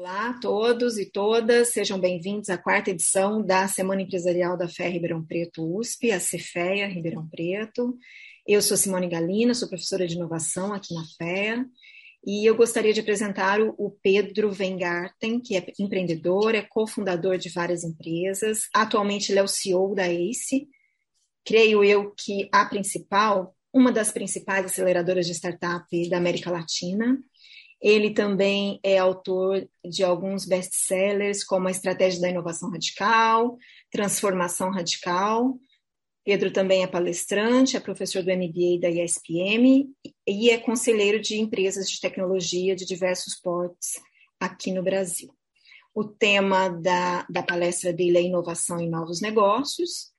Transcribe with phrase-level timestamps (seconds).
[0.00, 4.88] Olá a todos e todas, sejam bem-vindos à quarta edição da Semana Empresarial da FEA
[4.88, 7.98] Ribeirão Preto USP, a Cefeia Ribeirão Preto.
[8.46, 11.66] Eu sou Simone Galina, sou professora de inovação aqui na FEA
[12.26, 17.84] e eu gostaria de apresentar o Pedro Vengarten, que é empreendedor, é cofundador de várias
[17.84, 18.70] empresas.
[18.74, 20.66] Atualmente ele é o CEO da ACE.
[21.44, 27.18] Creio eu que a principal, uma das principais aceleradoras de startup da América Latina.
[27.80, 33.56] Ele também é autor de alguns best-sellers, como A Estratégia da Inovação Radical,
[33.90, 35.58] Transformação Radical,
[36.24, 39.88] Pedro também é palestrante, é professor do MBA da ISPM
[40.26, 44.00] e é conselheiro de empresas de tecnologia de diversos portes
[44.38, 45.34] aqui no Brasil.
[45.94, 50.12] O tema da, da palestra dele é Inovação em Novos Negócios.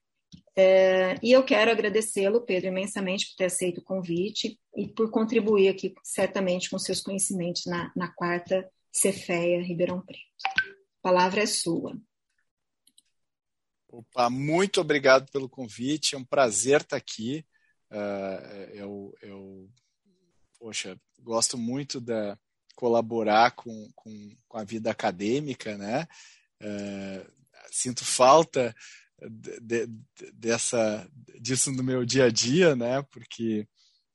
[0.55, 5.69] É, e eu quero agradecê-lo, Pedro, imensamente por ter aceito o convite e por contribuir
[5.69, 10.21] aqui, certamente, com seus conhecimentos na, na quarta Cefeia Ribeirão Preto.
[10.47, 11.97] A palavra é sua.
[13.87, 17.45] Opa, muito obrigado pelo convite, é um prazer estar aqui.
[17.89, 19.69] Uh, eu, eu,
[20.59, 22.37] poxa, gosto muito de
[22.75, 26.07] colaborar com, com, com a vida acadêmica, né?
[26.61, 27.31] Uh,
[27.69, 28.75] sinto falta
[29.29, 29.87] de, de,
[30.33, 31.07] dessa,
[31.39, 33.01] disso no meu dia a dia, né?
[33.03, 33.67] Porque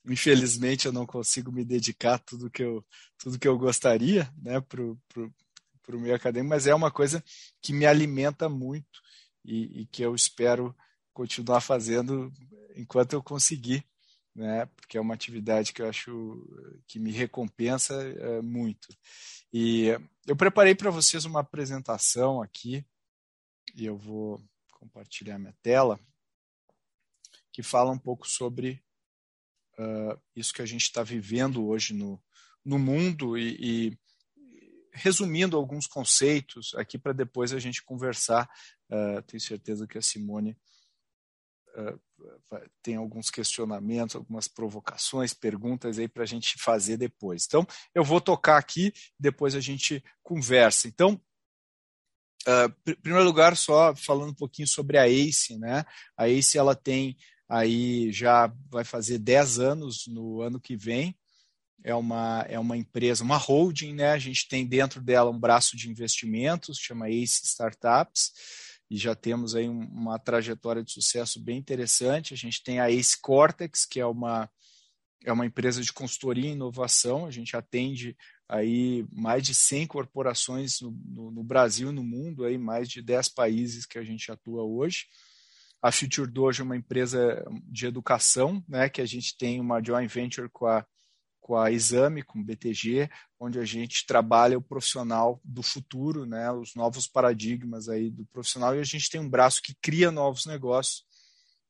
[0.08, 2.84] infelizmente eu não consigo me dedicar tudo que eu
[3.18, 4.60] tudo que eu gostaria, né?
[4.60, 7.22] Para o meio acadêmico, mas é uma coisa
[7.62, 9.00] que me alimenta muito
[9.44, 10.74] e, e que eu espero
[11.12, 12.32] continuar fazendo
[12.76, 13.84] enquanto eu conseguir,
[14.34, 14.66] né?
[14.76, 16.44] Porque é uma atividade que eu acho
[16.86, 18.88] que me recompensa é, muito.
[19.52, 19.86] E
[20.26, 22.84] eu preparei para vocês uma apresentação aqui
[23.74, 24.42] e eu vou
[24.78, 25.98] compartilhar minha tela
[27.52, 28.82] que fala um pouco sobre
[29.78, 32.22] uh, isso que a gente está vivendo hoje no,
[32.64, 33.98] no mundo e, e
[34.92, 38.48] resumindo alguns conceitos aqui para depois a gente conversar.
[38.90, 40.56] Uh, tenho certeza que a Simone
[41.76, 42.00] uh,
[42.82, 47.44] tem alguns questionamentos, algumas provocações, perguntas aí para a gente fazer depois.
[47.46, 50.88] Então, eu vou tocar aqui, depois a gente conversa.
[50.88, 51.20] Então,
[52.46, 55.84] uh, em primeiro lugar, só falando um pouquinho sobre a ACE, né?
[56.16, 57.16] A ACE ela tem
[57.48, 61.16] aí já vai fazer 10 anos no ano que vem
[61.86, 64.10] é uma, é uma empresa, uma holding, né?
[64.10, 68.32] A gente tem dentro dela um braço de investimentos, chama Ace Startups,
[68.90, 72.34] e já temos aí uma trajetória de sucesso bem interessante.
[72.34, 74.50] A gente tem a Ace Cortex, que é uma,
[75.24, 77.24] é uma empresa de consultoria e inovação.
[77.24, 78.16] A gente atende
[78.48, 83.28] aí mais de 100 corporações no, no, no Brasil no mundo, aí mais de 10
[83.30, 85.06] países que a gente atua hoje.
[85.82, 90.08] A Future Dojo é uma empresa de educação, né, que a gente tem uma joint
[90.08, 90.84] venture com a
[91.46, 93.08] com a Exame, com o BTG,
[93.38, 98.74] onde a gente trabalha o profissional do futuro, né, os novos paradigmas aí do profissional,
[98.74, 101.04] e a gente tem um braço que cria novos negócios,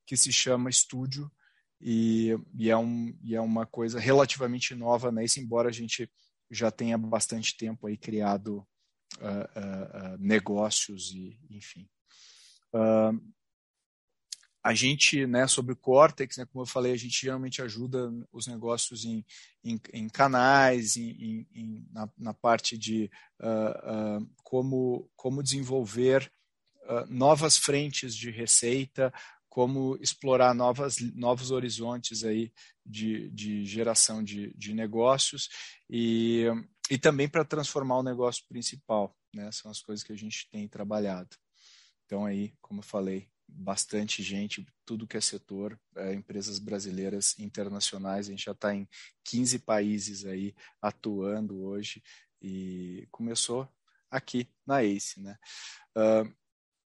[0.06, 1.31] que se chama Estúdio,
[1.78, 6.10] e, e, é, um, e é uma coisa relativamente nova, né, isso, embora a gente
[6.51, 8.67] já tenha bastante tempo aí criado
[9.19, 11.89] uh, uh, negócios e enfim.
[14.62, 18.49] A gente, né, sobre o Cortex, né, como eu falei, a gente geralmente ajuda os
[18.49, 19.25] negócios em,
[19.62, 23.09] em, em canais, em, em, na, na, parte de
[24.43, 26.31] como, como desenvolver
[27.09, 29.15] novas frentes de receita,
[29.49, 32.53] como explorar novas, novos horizontes aí
[32.86, 35.48] de, de geração de, de negócios
[35.91, 36.44] e,
[36.91, 39.16] e também para transformar o negócio principal.
[39.34, 41.36] Né, são as coisas que a gente tem trabalhado.
[42.06, 48.26] Então aí, como eu falei, bastante gente, tudo que é setor, é, empresas brasileiras internacionais,
[48.26, 48.88] a gente já está em
[49.24, 52.03] 15 países aí atuando hoje
[52.41, 53.68] e começou
[54.10, 55.20] aqui na ACE.
[55.20, 55.36] Né?
[55.97, 56.32] Uh,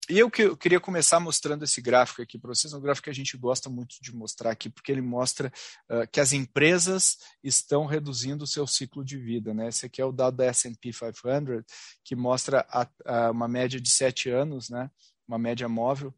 [0.09, 3.05] e eu, que, eu queria começar mostrando esse gráfico aqui para vocês, é um gráfico
[3.05, 5.51] que a gente gosta muito de mostrar aqui, porque ele mostra
[5.89, 9.53] uh, que as empresas estão reduzindo o seu ciclo de vida.
[9.53, 9.67] Né?
[9.67, 11.65] Esse aqui é o dado da S&P 500,
[12.03, 14.89] que mostra a, a, uma média de sete anos, né?
[15.27, 16.13] uma média móvel,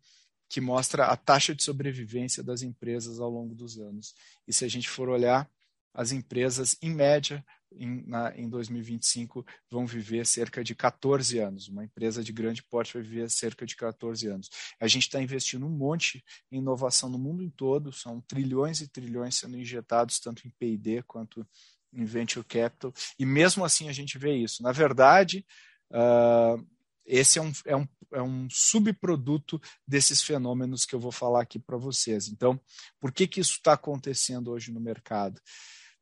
[0.47, 4.13] que mostra a taxa de sobrevivência das empresas ao longo dos anos.
[4.47, 5.49] E se a gente for olhar,
[5.93, 11.67] as empresas, em média, em, na, em 2025, vão viver cerca de 14 anos.
[11.67, 14.49] Uma empresa de grande porte vai viver cerca de 14 anos.
[14.79, 18.87] A gente está investindo um monte em inovação no mundo em todo, são trilhões e
[18.87, 21.45] trilhões sendo injetados, tanto em PD quanto
[21.93, 24.61] em venture capital, e mesmo assim a gente vê isso.
[24.61, 25.45] Na verdade,
[25.91, 26.63] uh,
[27.05, 31.57] esse é um, é um, é um subproduto desses fenômenos que eu vou falar aqui
[31.57, 32.27] para vocês.
[32.27, 32.59] Então,
[32.99, 35.41] por que, que isso está acontecendo hoje no mercado?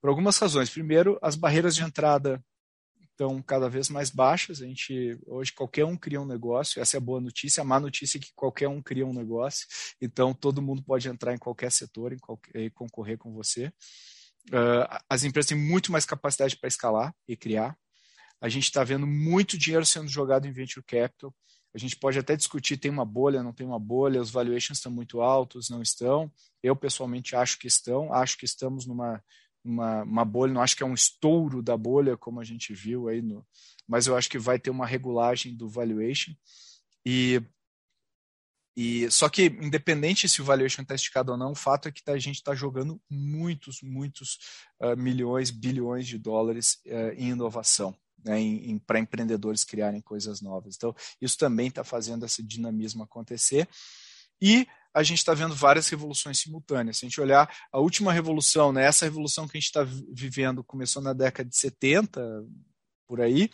[0.02, 0.70] Por algumas razões.
[0.70, 2.44] Primeiro, as barreiras de entrada
[3.18, 4.62] estão cada vez mais baixas.
[4.62, 6.80] A gente hoje qualquer um cria um negócio.
[6.80, 7.62] Essa é a boa notícia.
[7.62, 9.66] A má notícia é que qualquer um cria um negócio.
[10.00, 13.68] Então todo mundo pode entrar em qualquer setor em qualquer, e concorrer com você.
[14.50, 17.76] Uh, as empresas têm muito mais capacidade para escalar e criar.
[18.40, 21.34] A gente está vendo muito dinheiro sendo jogado em venture capital.
[21.74, 24.92] A gente pode até discutir tem uma bolha, não tem uma bolha, os valuations estão
[24.92, 26.32] muito altos, não estão.
[26.64, 28.14] Eu pessoalmente acho que estão.
[28.14, 29.22] Acho que estamos numa
[29.68, 33.08] uma, uma bolha, não acho que é um estouro da bolha, como a gente viu
[33.08, 33.46] aí, no,
[33.88, 36.34] mas eu acho que vai ter uma regulagem do valuation.
[37.06, 37.42] E,
[38.76, 42.04] e Só que, independente se o valuation está esticado ou não, o fato é que
[42.04, 44.40] tá, a gente está jogando muitos, muitos
[44.82, 47.96] uh, milhões, bilhões de dólares uh, em inovação.
[48.26, 48.40] Né,
[48.86, 50.76] para empreendedores criarem coisas novas.
[50.76, 53.70] Então, isso também está fazendo esse dinamismo acontecer.
[54.42, 56.98] E a gente está vendo várias revoluções simultâneas.
[56.98, 60.64] Se a gente olhar a última revolução, né, essa revolução que a gente está vivendo
[60.64, 62.44] começou na década de 70,
[63.08, 63.52] por aí,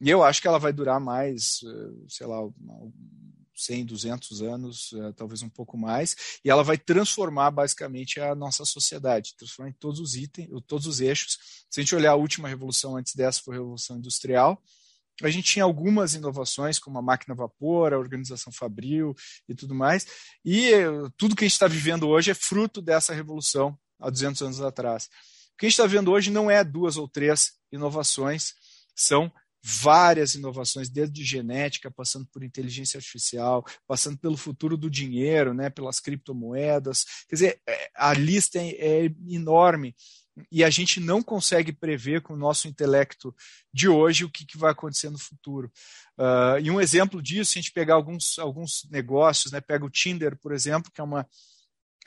[0.00, 2.38] e eu acho que ela vai durar mais, eh, sei lá,
[3.54, 8.64] 100, 200 anos, eh, talvez um pouco mais, e ela vai transformar basicamente a nossa
[8.64, 11.36] sociedade, transformar em todos os itens, todos os eixos.
[11.68, 14.62] Se a gente olhar a última revolução antes dessa, foi a revolução industrial,
[15.22, 19.14] a gente tinha algumas inovações, como a máquina a vapor, a organização fabril
[19.48, 20.06] e tudo mais.
[20.44, 20.70] E
[21.16, 25.04] tudo que a gente está vivendo hoje é fruto dessa revolução há 200 anos atrás.
[25.54, 28.54] O que a gente está vendo hoje não é duas ou três inovações,
[28.94, 29.32] são
[29.62, 36.00] várias inovações, desde genética, passando por inteligência artificial, passando pelo futuro do dinheiro, né, pelas
[36.00, 37.04] criptomoedas.
[37.28, 39.94] Quer dizer, é, a lista é, é enorme
[40.50, 43.34] e a gente não consegue prever com o nosso intelecto
[43.72, 45.70] de hoje o que, que vai acontecer no futuro.
[46.18, 49.90] Uh, e um exemplo disso, se a gente pegar alguns, alguns negócios, né, pega o
[49.90, 51.26] Tinder, por exemplo, que é uma,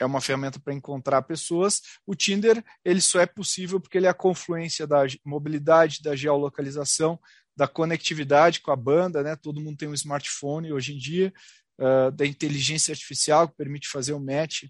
[0.00, 1.80] é uma ferramenta para encontrar pessoas.
[2.06, 7.18] O Tinder ele só é possível porque ele é a confluência da mobilidade, da geolocalização,
[7.56, 9.36] da conectividade com a banda, né?
[9.36, 11.32] Todo mundo tem um smartphone hoje em dia,
[11.78, 14.64] uh, da inteligência artificial que permite fazer o um match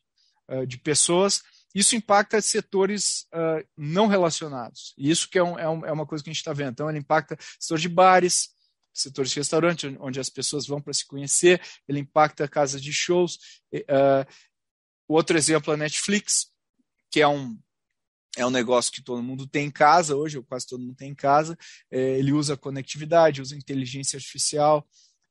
[0.48, 1.42] uh, de pessoas
[1.74, 4.94] isso impacta setores uh, não relacionados.
[4.96, 6.72] E isso que é, um, é, um, é, uma coisa que a gente está vendo.
[6.72, 8.50] Então, ele impacta setor de bares,
[8.92, 13.38] setores de restaurante, onde as pessoas vão para se conhecer, ele impacta casas de shows.
[13.74, 14.26] Uh,
[15.08, 16.50] outro exemplo é a Netflix,
[17.10, 17.58] que é um,
[18.36, 21.10] é um negócio que todo mundo tem em casa hoje, ou quase todo mundo tem
[21.10, 21.56] em casa.
[21.90, 24.86] É, ele usa conectividade, usa inteligência artificial,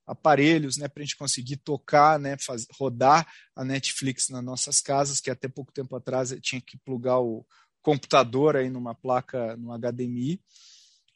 [0.06, 5.20] aparelhos né, para a gente conseguir tocar, né, faz, rodar a Netflix nas nossas casas,
[5.22, 7.46] que até pouco tempo atrás tinha que plugar o
[7.82, 10.40] computador aí numa placa, no HDMI.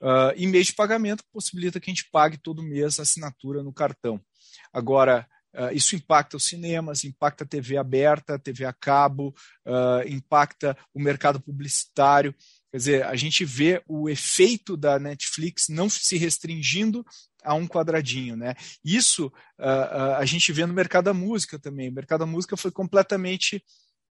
[0.01, 3.73] Uh, e meio de pagamento possibilita que a gente pague todo mês a assinatura no
[3.73, 4.21] cartão.
[4.73, 9.33] Agora, uh, isso impacta os cinemas, impacta a TV aberta, TV a cabo,
[9.65, 12.35] uh, impacta o mercado publicitário.
[12.75, 17.05] Quer dizer, a gente vê o efeito da Netflix não se restringindo
[17.41, 18.53] a um quadradinho, né?
[18.83, 21.87] Isso uh, uh, a gente vê no mercado da música também.
[21.87, 23.63] O mercado da música foi completamente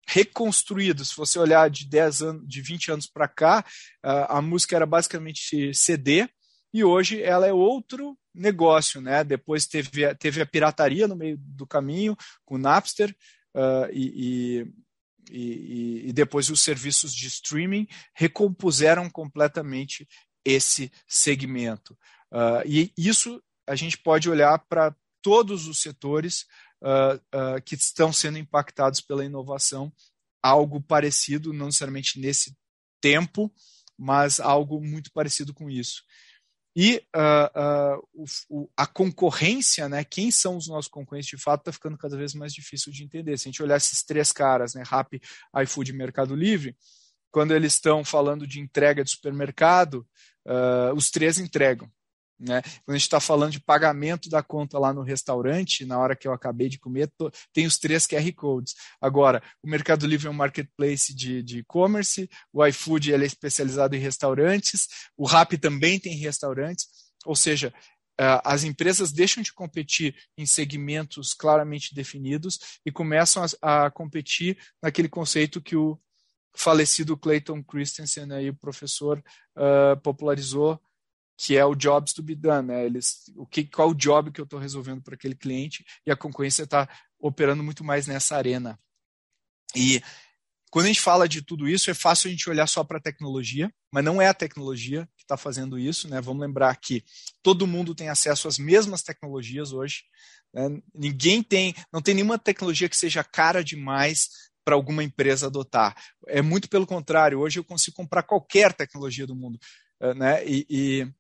[0.07, 1.05] reconstruído.
[1.05, 3.65] Se você olhar de 10 anos, de 20 anos para cá,
[4.07, 6.29] uh, a música era basicamente CD
[6.73, 9.25] e hoje ela é outro negócio, né?
[9.25, 13.13] Depois teve, teve a pirataria no meio do caminho com o Napster
[13.93, 14.73] e, e,
[15.35, 20.07] e, e depois os serviços de streaming recompuseram completamente
[20.45, 21.97] esse segmento.
[22.31, 26.47] Uh, e isso a gente pode olhar para todos os setores
[26.83, 29.93] uh, uh, que estão sendo impactados pela inovação,
[30.43, 32.57] algo parecido, não necessariamente nesse
[33.01, 33.53] tempo,
[33.97, 36.03] mas algo muito parecido com isso.
[36.75, 37.03] E
[38.15, 42.17] o, o, a concorrência, né, quem são os nossos concorrentes de fato, está ficando cada
[42.17, 43.39] vez mais difícil de entender.
[43.39, 45.21] Se a gente olhar esses três caras, né, Rappi,
[45.63, 46.77] iFood e Mercado Livre,
[47.31, 50.07] quando eles estão falando de entrega de supermercado,
[50.97, 51.91] os três entregam.
[52.43, 52.61] Né?
[52.63, 56.27] Quando a gente está falando de pagamento da conta lá no restaurante, na hora que
[56.27, 58.75] eu acabei de comer, tô, tem os três QR Codes.
[59.01, 64.01] Agora, o Mercado Livre é um marketplace de e-commerce, o iFood ele é especializado em
[64.01, 66.89] restaurantes, o Rappi também tem restaurantes,
[67.25, 67.73] ou seja,
[68.45, 75.09] as empresas deixam de competir em segmentos claramente definidos e começam a, a competir naquele
[75.09, 75.99] conceito que o
[76.55, 79.23] falecido Clayton Christensen, aí, o professor,
[79.57, 80.79] uh, popularizou
[81.45, 82.87] que é o jobs to be done, né?
[82.87, 86.17] Eles, o que, qual o job que eu estou resolvendo para aquele cliente e a
[86.17, 88.79] concorrência está operando muito mais nessa arena.
[89.75, 90.01] E
[90.71, 93.03] quando a gente fala de tudo isso, é fácil a gente olhar só para a
[93.03, 96.21] tecnologia, mas não é a tecnologia que está fazendo isso, né?
[96.21, 97.03] Vamos lembrar que
[97.43, 100.05] todo mundo tem acesso às mesmas tecnologias hoje.
[100.55, 100.81] Né?
[100.95, 104.29] Ninguém tem, não tem nenhuma tecnologia que seja cara demais
[104.65, 105.97] para alguma empresa adotar.
[106.29, 107.41] É muito pelo contrário.
[107.41, 109.59] Hoje eu consigo comprar qualquer tecnologia do mundo,
[110.15, 110.47] né?
[110.47, 111.13] e, e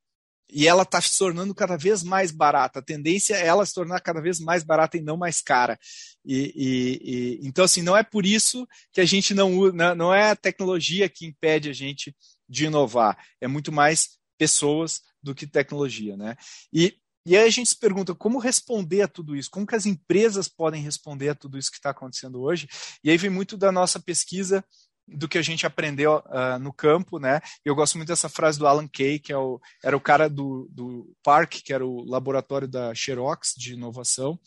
[0.53, 2.79] e ela está se tornando cada vez mais barata.
[2.79, 5.79] A tendência é ela se tornar cada vez mais barata e não mais cara.
[6.25, 10.31] E, e, e, então, assim, não é por isso que a gente não não é
[10.31, 12.15] a tecnologia que impede a gente
[12.49, 16.37] de inovar, é muito mais pessoas do que tecnologia, né?
[16.73, 19.87] E, e aí a gente se pergunta como responder a tudo isso, como que as
[19.87, 22.69] empresas podem responder a tudo isso que está acontecendo hoje.
[23.03, 24.65] E aí vem muito da nossa pesquisa
[25.07, 27.41] do que a gente aprendeu uh, no campo, né?
[27.65, 30.69] Eu gosto muito dessa frase do Alan Kay, que é o, era o cara do,
[30.71, 34.39] do Park, que era o laboratório da Xerox de inovação,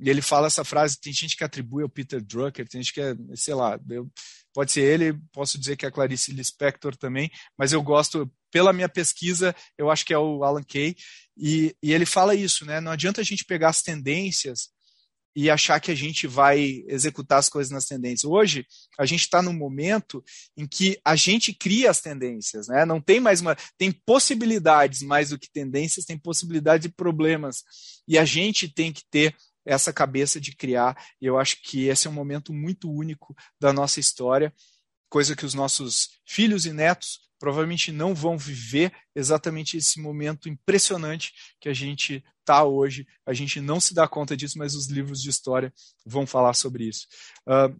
[0.00, 3.00] e ele fala essa frase, tem gente que atribui ao Peter Drucker, tem gente que
[3.00, 4.08] é, sei lá, eu,
[4.54, 8.72] pode ser ele, posso dizer que é a Clarice Lispector também, mas eu gosto, pela
[8.72, 10.94] minha pesquisa, eu acho que é o Alan Kay,
[11.36, 12.80] e, e ele fala isso, né?
[12.80, 14.70] Não adianta a gente pegar as tendências
[15.40, 18.24] e achar que a gente vai executar as coisas nas tendências.
[18.24, 18.66] Hoje,
[18.98, 20.20] a gente está num momento
[20.56, 22.84] em que a gente cria as tendências, né?
[22.84, 23.56] Não tem mais uma.
[23.78, 27.62] Tem possibilidades mais do que tendências, tem possibilidades e problemas.
[28.08, 29.32] E a gente tem que ter
[29.64, 31.00] essa cabeça de criar.
[31.22, 34.52] E eu acho que esse é um momento muito único da nossa história,
[35.08, 41.32] coisa que os nossos filhos e netos provavelmente não vão viver exatamente esse momento impressionante
[41.60, 43.06] que a gente está hoje.
[43.26, 45.72] A gente não se dá conta disso, mas os livros de história
[46.04, 47.06] vão falar sobre isso.
[47.46, 47.78] Uh,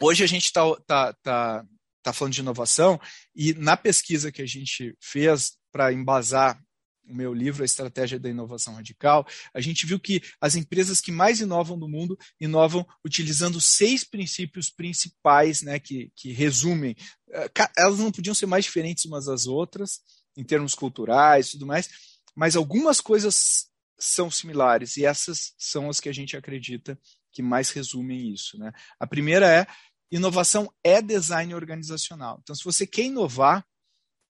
[0.00, 1.64] hoje a gente está tá, tá,
[2.02, 3.00] tá falando de inovação
[3.34, 6.60] e na pesquisa que a gente fez para embasar
[7.08, 11.12] o meu livro, A Estratégia da Inovação Radical, a gente viu que as empresas que
[11.12, 16.96] mais inovam no mundo inovam utilizando seis princípios principais né, que, que resumem.
[17.30, 20.00] Eh, elas não podiam ser mais diferentes umas das outras,
[20.36, 21.88] em termos culturais e tudo mais,
[22.34, 26.98] mas algumas coisas são similares, e essas são as que a gente acredita
[27.32, 28.58] que mais resumem isso.
[28.58, 28.72] Né?
[29.00, 29.66] A primeira é
[30.10, 32.38] inovação é design organizacional.
[32.42, 33.66] Então, se você quer inovar,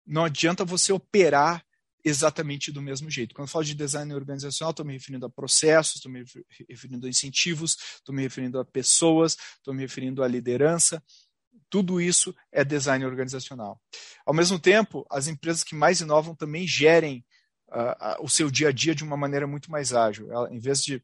[0.06, 1.64] não adianta você operar
[2.06, 3.34] exatamente do mesmo jeito.
[3.34, 6.24] Quando eu falo de design organizacional, estou me referindo a processos, estou me
[6.68, 11.02] referindo a incentivos, estou me referindo a pessoas, estou me referindo à liderança.
[11.68, 13.82] Tudo isso é design organizacional.
[14.24, 17.24] Ao mesmo tempo, as empresas que mais inovam também gerem
[17.70, 20.30] uh, o seu dia a dia de uma maneira muito mais ágil.
[20.30, 21.02] Ela, em vez de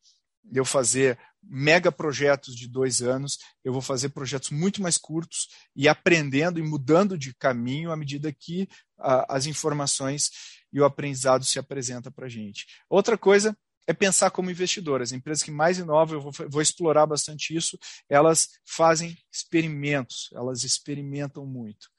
[0.55, 5.89] eu fazer mega projetos de dois anos, eu vou fazer projetos muito mais curtos e
[5.89, 8.69] aprendendo e mudando de caminho à medida que
[9.01, 10.31] uh, as informações
[10.73, 12.67] e o aprendizado se apresenta para a gente.
[12.89, 15.03] Outra coisa é pensar como investidor.
[15.03, 20.65] As empresas que mais inovam, eu vou, vou, explorar bastante isso, elas fazem experimentos, elas
[20.65, 21.91] experimentam muito.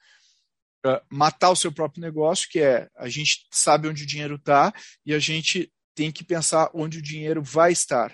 [0.86, 4.74] Uh, matar o seu próprio negócio, que é a gente sabe onde o dinheiro está
[5.06, 8.14] e a gente tem que pensar onde o dinheiro vai estar.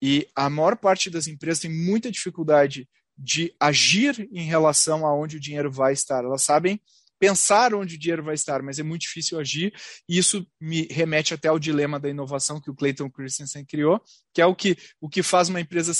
[0.00, 5.36] E a maior parte das empresas tem muita dificuldade de agir em relação a onde
[5.36, 6.24] o dinheiro vai estar.
[6.24, 6.80] Elas sabem
[7.18, 9.74] pensar onde o dinheiro vai estar, mas é muito difícil agir.
[10.08, 14.00] E isso me remete até ao dilema da inovação que o Clayton Christensen criou,
[14.32, 15.92] que é o que, o que faz uma empresa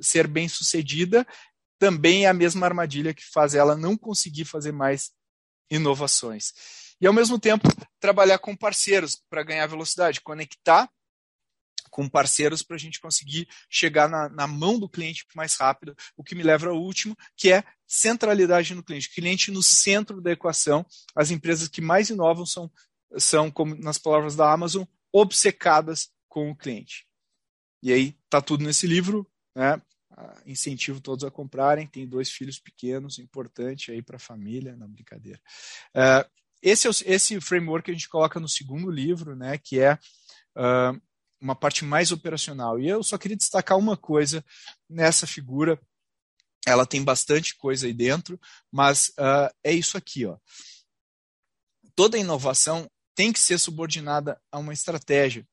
[0.00, 1.26] ser bem sucedida,
[1.78, 5.10] também é a mesma armadilha que faz ela não conseguir fazer mais
[5.70, 6.52] inovações.
[7.00, 7.68] E, ao mesmo tempo,
[8.00, 10.88] trabalhar com parceiros para ganhar velocidade, conectar
[11.96, 16.22] com parceiros para a gente conseguir chegar na, na, mão do cliente mais rápido, o
[16.22, 20.84] que me leva ao último, que é centralidade no cliente, cliente no centro da equação.
[21.14, 22.70] As empresas que mais inovam são,
[23.16, 27.06] são como nas palavras da Amazon, obcecadas com o cliente.
[27.82, 29.80] E aí tá tudo nesse livro, né?
[30.44, 31.86] Incentivo todos a comprarem.
[31.86, 35.40] Tem dois filhos pequenos, importante aí para a família, na brincadeira.
[35.94, 36.28] Uh,
[36.60, 39.56] esse, é o, esse framework que a gente coloca no segundo livro, né?
[39.56, 41.00] Que é uh,
[41.46, 42.80] uma parte mais operacional.
[42.80, 44.44] E eu só queria destacar uma coisa
[44.90, 45.80] nessa figura.
[46.66, 48.38] Ela tem bastante coisa aí dentro,
[48.70, 50.26] mas uh, é isso aqui.
[50.26, 50.36] Ó.
[51.94, 55.46] Toda inovação tem que ser subordinada a uma estratégia.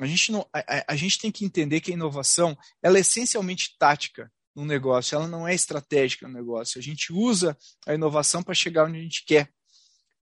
[0.00, 3.76] A gente, não, a, a gente tem que entender que a inovação ela é essencialmente
[3.78, 6.80] tática no negócio, ela não é estratégica no negócio.
[6.80, 9.48] A gente usa a inovação para chegar onde a gente quer.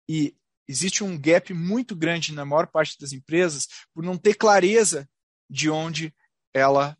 [0.07, 0.37] E
[0.69, 5.09] existe um gap muito grande na maior parte das empresas por não ter clareza
[5.49, 6.15] de onde
[6.53, 6.97] ela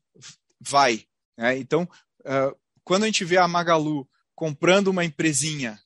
[0.61, 1.05] vai.
[1.37, 1.59] Né?
[1.59, 1.89] Então,
[2.21, 5.79] uh, quando a gente vê a Magalu comprando uma empresinha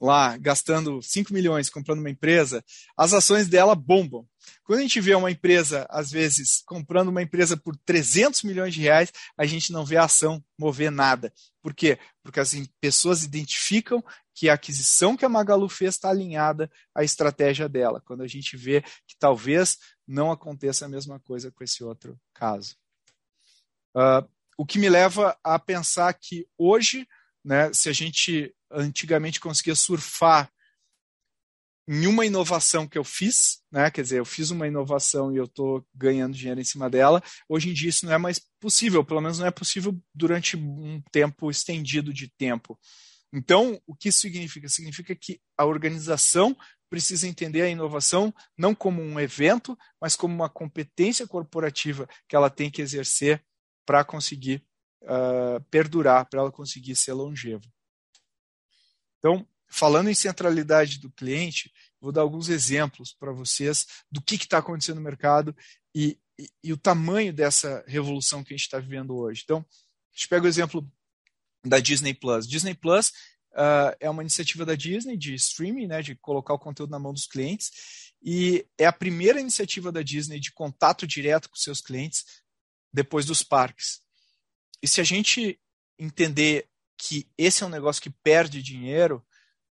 [0.00, 2.64] lá, gastando 5 milhões comprando uma empresa,
[2.96, 4.26] as ações dela bombam.
[4.64, 8.80] Quando a gente vê uma empresa, às vezes, comprando uma empresa por 300 milhões de
[8.80, 11.32] reais, a gente não vê a ação mover nada.
[11.62, 11.98] Por quê?
[12.22, 14.02] Porque as pessoas identificam
[14.40, 18.56] que a aquisição que a Magalu fez está alinhada à estratégia dela, quando a gente
[18.56, 19.76] vê que talvez
[20.08, 22.74] não aconteça a mesma coisa com esse outro caso.
[23.94, 27.06] Uh, o que me leva a pensar que hoje,
[27.44, 30.50] né, se a gente antigamente conseguia surfar
[31.86, 33.90] em uma inovação que eu fiz, né?
[33.90, 37.22] Quer dizer, eu fiz uma inovação e eu estou ganhando dinheiro em cima dela.
[37.46, 41.02] Hoje em dia isso não é mais possível, pelo menos não é possível durante um
[41.12, 42.78] tempo estendido de tempo.
[43.32, 44.68] Então, o que isso significa?
[44.68, 46.56] Significa que a organização
[46.88, 52.50] precisa entender a inovação não como um evento, mas como uma competência corporativa que ela
[52.50, 53.44] tem que exercer
[53.86, 54.64] para conseguir
[55.02, 57.62] uh, perdurar, para ela conseguir ser longeva.
[59.18, 64.58] Então, falando em centralidade do cliente, vou dar alguns exemplos para vocês do que está
[64.58, 65.54] acontecendo no mercado
[65.94, 69.42] e, e, e, o tamanho dessa revolução que a gente está vivendo hoje.
[69.44, 70.90] Então, a gente pega o exemplo
[71.64, 72.46] da Disney Plus.
[72.46, 73.08] Disney Plus
[73.52, 77.12] uh, é uma iniciativa da Disney de streaming, né, de colocar o conteúdo na mão
[77.12, 77.70] dos clientes,
[78.22, 82.24] e é a primeira iniciativa da Disney de contato direto com seus clientes
[82.92, 84.00] depois dos parques.
[84.82, 85.58] E se a gente
[85.98, 89.24] entender que esse é um negócio que perde dinheiro,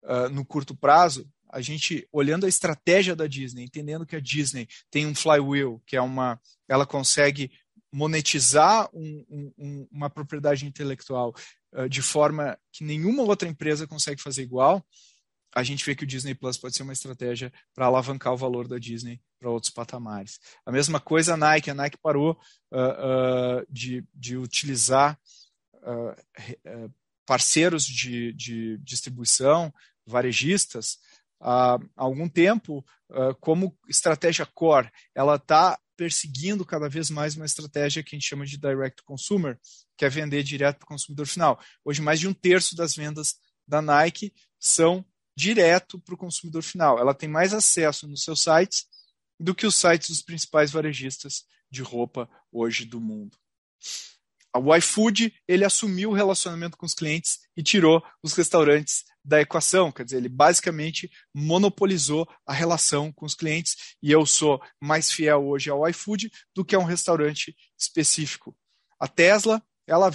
[0.03, 4.67] uh, no curto prazo, a gente olhando a estratégia da Disney, entendendo que a Disney
[4.89, 7.51] tem um flywheel, que é uma, ela consegue
[7.91, 11.33] monetizar um, um, uma propriedade intelectual
[11.89, 14.85] de forma que nenhuma outra empresa consegue fazer igual,
[15.55, 18.67] a gente vê que o Disney Plus pode ser uma estratégia para alavancar o valor
[18.67, 20.39] da Disney para outros patamares.
[20.65, 21.69] A mesma coisa a Nike.
[21.69, 22.31] A Nike parou
[22.71, 25.19] uh, uh, de, de utilizar
[27.25, 29.73] parceiros de, de distribuição
[30.05, 30.97] varejistas
[31.41, 34.89] há algum tempo ah, como estratégia core.
[35.13, 39.59] Ela está perseguindo cada vez mais uma estratégia que a gente chama de direct consumer,
[39.97, 41.59] que é vender direto para o consumidor final.
[41.83, 43.35] Hoje, mais de um terço das vendas
[43.67, 46.99] da Nike são direto para o consumidor final.
[46.99, 48.85] Ela tem mais acesso nos seus sites
[49.39, 53.37] do que os sites dos principais varejistas de roupa hoje do mundo.
[54.55, 59.91] O iFood ele assumiu o relacionamento com os clientes e tirou os restaurantes da equação,
[59.91, 65.47] quer dizer, ele basicamente monopolizou a relação com os clientes e eu sou mais fiel
[65.47, 68.55] hoje ao iFood do que a um restaurante específico.
[68.99, 70.11] A Tesla, ela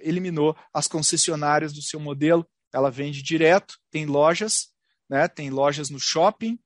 [0.00, 4.68] eliminou as concessionárias do seu modelo, ela vende direto, tem lojas,
[5.08, 6.58] né, tem lojas no shopping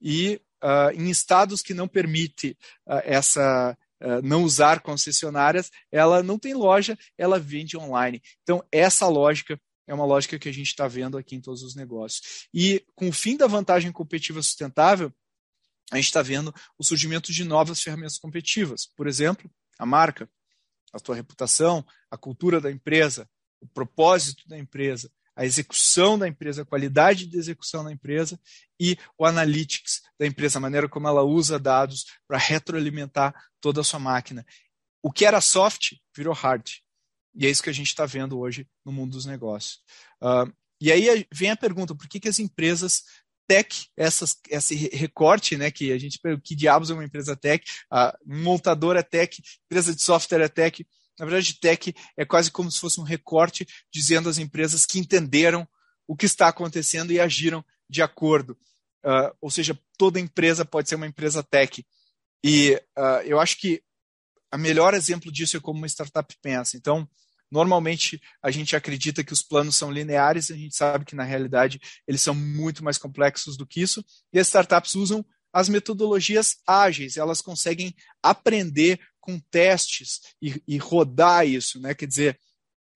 [0.00, 6.38] e uh, em estados que não permite uh, essa uh, não usar concessionárias, ela não
[6.38, 8.22] tem loja, ela vende online.
[8.42, 11.74] Então essa lógica é uma lógica que a gente está vendo aqui em todos os
[11.74, 12.46] negócios.
[12.54, 15.12] E com o fim da vantagem competitiva sustentável,
[15.90, 18.86] a gente está vendo o surgimento de novas ferramentas competitivas.
[18.96, 20.30] Por exemplo, a marca,
[20.92, 23.28] a tua reputação, a cultura da empresa,
[23.60, 28.38] o propósito da empresa, a execução da empresa, a qualidade de execução da empresa
[28.78, 33.84] e o analytics da empresa, a maneira como ela usa dados para retroalimentar toda a
[33.84, 34.44] sua máquina.
[35.02, 36.68] O que era soft virou hard.
[37.34, 39.80] E é isso que a gente está vendo hoje no mundo dos negócios.
[40.20, 43.04] Uh, e aí vem a pergunta: por que, que as empresas
[43.50, 48.16] tech, essas, esse recorte, né, que a gente que diabos é uma empresa tech, uh,
[48.24, 50.86] um montador é tech, empresa de software é tech.
[51.18, 55.66] Na verdade, tech é quase como se fosse um recorte dizendo às empresas que entenderam
[56.06, 58.56] o que está acontecendo e agiram de acordo.
[59.04, 61.84] Uh, ou seja, toda empresa pode ser uma empresa tech.
[62.44, 63.82] E uh, eu acho que
[64.48, 66.76] a melhor exemplo disso é como uma startup pensa.
[66.76, 67.08] Então,
[67.50, 71.80] normalmente a gente acredita que os planos são lineares, a gente sabe que na realidade
[72.06, 74.04] eles são muito mais complexos do que isso.
[74.32, 81.46] E as startups usam as metodologias ágeis, elas conseguem aprender com testes e, e rodar
[81.46, 81.94] isso, né?
[81.94, 82.40] Quer dizer,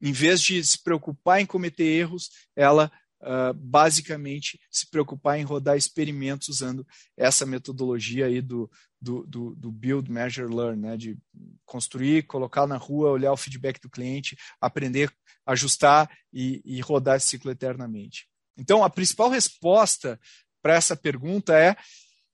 [0.00, 2.90] em vez de se preocupar em cometer erros, ela
[3.22, 6.86] uh, basicamente se preocupar em rodar experimentos usando
[7.16, 8.70] essa metodologia aí do,
[9.04, 10.96] do, do, do, build, measure, learn, né?
[10.96, 11.18] de
[11.64, 15.12] construir, colocar na rua, olhar o feedback do cliente, aprender,
[15.46, 18.26] ajustar e, e rodar esse ciclo eternamente.
[18.56, 20.18] Então, a principal resposta
[20.62, 21.76] para essa pergunta é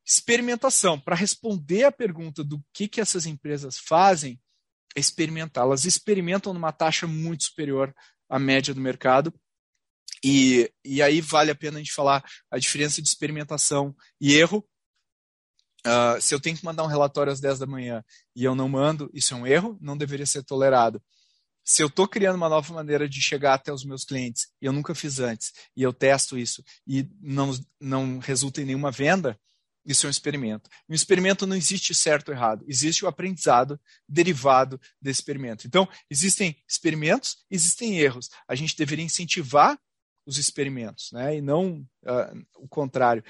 [0.06, 0.98] experimentação.
[0.98, 4.40] Para responder a pergunta do que, que essas empresas fazem,
[4.94, 5.64] é experimentar.
[5.64, 7.94] Elas experimentam numa taxa muito superior
[8.28, 9.35] à média do mercado
[10.24, 14.66] e, e aí vale a pena a gente falar a diferença de experimentação e erro.
[15.87, 18.05] Uh, se eu tenho que mandar um relatório às 10 da manhã
[18.37, 21.03] e eu não mando, isso é um erro, não deveria ser tolerado.
[21.64, 24.73] Se eu estou criando uma nova maneira de chegar até os meus clientes e eu
[24.73, 29.38] nunca fiz antes, e eu testo isso e não, não resulta em nenhuma venda,
[29.85, 30.69] isso é um experimento.
[30.88, 35.66] Um experimento não existe certo ou errado, existe o aprendizado derivado desse experimento.
[35.66, 38.29] Então, existem experimentos, existem erros.
[38.47, 39.79] A gente deveria incentivar
[40.27, 41.37] os experimentos, né?
[41.37, 43.25] E não uh, o contrário.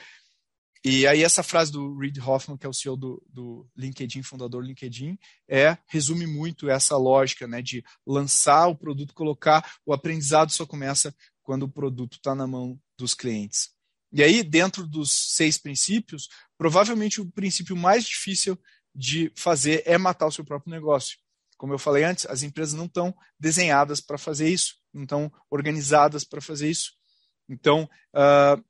[0.82, 4.62] E aí essa frase do Reid Hoffman, que é o CEO do, do LinkedIn, fundador
[4.62, 10.50] do LinkedIn, é resume muito essa lógica, né, de lançar o produto, colocar o aprendizado
[10.50, 13.70] só começa quando o produto está na mão dos clientes.
[14.12, 18.58] E aí, dentro dos seis princípios, provavelmente o princípio mais difícil
[18.94, 21.16] de fazer é matar o seu próprio negócio.
[21.56, 26.24] Como eu falei antes, as empresas não estão desenhadas para fazer isso, não estão organizadas
[26.24, 26.92] para fazer isso.
[27.48, 28.64] Então, uh,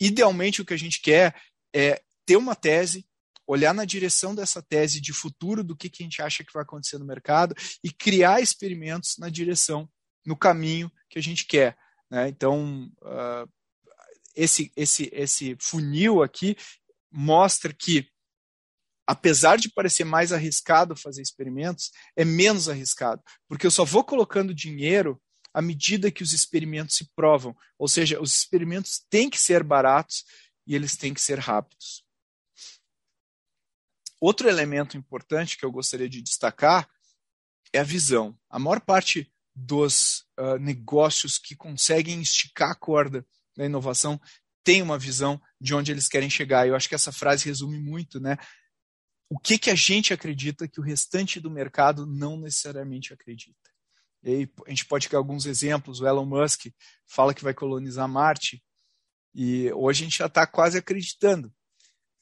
[0.00, 1.34] idealmente, o que a gente quer
[1.74, 3.06] é ter uma tese,
[3.46, 6.62] olhar na direção dessa tese de futuro do que, que a gente acha que vai
[6.62, 9.88] acontecer no mercado e criar experimentos na direção,
[10.24, 11.76] no caminho que a gente quer.
[12.10, 12.28] Né?
[12.28, 13.50] Então, uh,
[14.34, 16.56] esse, esse, esse funil aqui
[17.10, 18.08] mostra que,
[19.06, 24.54] apesar de parecer mais arriscado fazer experimentos, é menos arriscado, porque eu só vou colocando
[24.54, 25.20] dinheiro
[25.52, 27.56] à medida que os experimentos se provam.
[27.78, 30.24] Ou seja, os experimentos têm que ser baratos
[30.66, 32.04] e eles têm que ser rápidos.
[34.20, 36.88] Outro elemento importante que eu gostaria de destacar
[37.72, 38.38] é a visão.
[38.48, 44.20] A maior parte dos uh, negócios que conseguem esticar a corda da inovação
[44.64, 46.66] tem uma visão de onde eles querem chegar.
[46.66, 48.36] Eu acho que essa frase resume muito, né?
[49.28, 53.71] O que, que a gente acredita que o restante do mercado não necessariamente acredita.
[54.24, 56.00] E a gente pode ter alguns exemplos.
[56.00, 56.66] O Elon Musk
[57.06, 58.62] fala que vai colonizar Marte
[59.34, 61.52] e hoje a gente já está quase acreditando.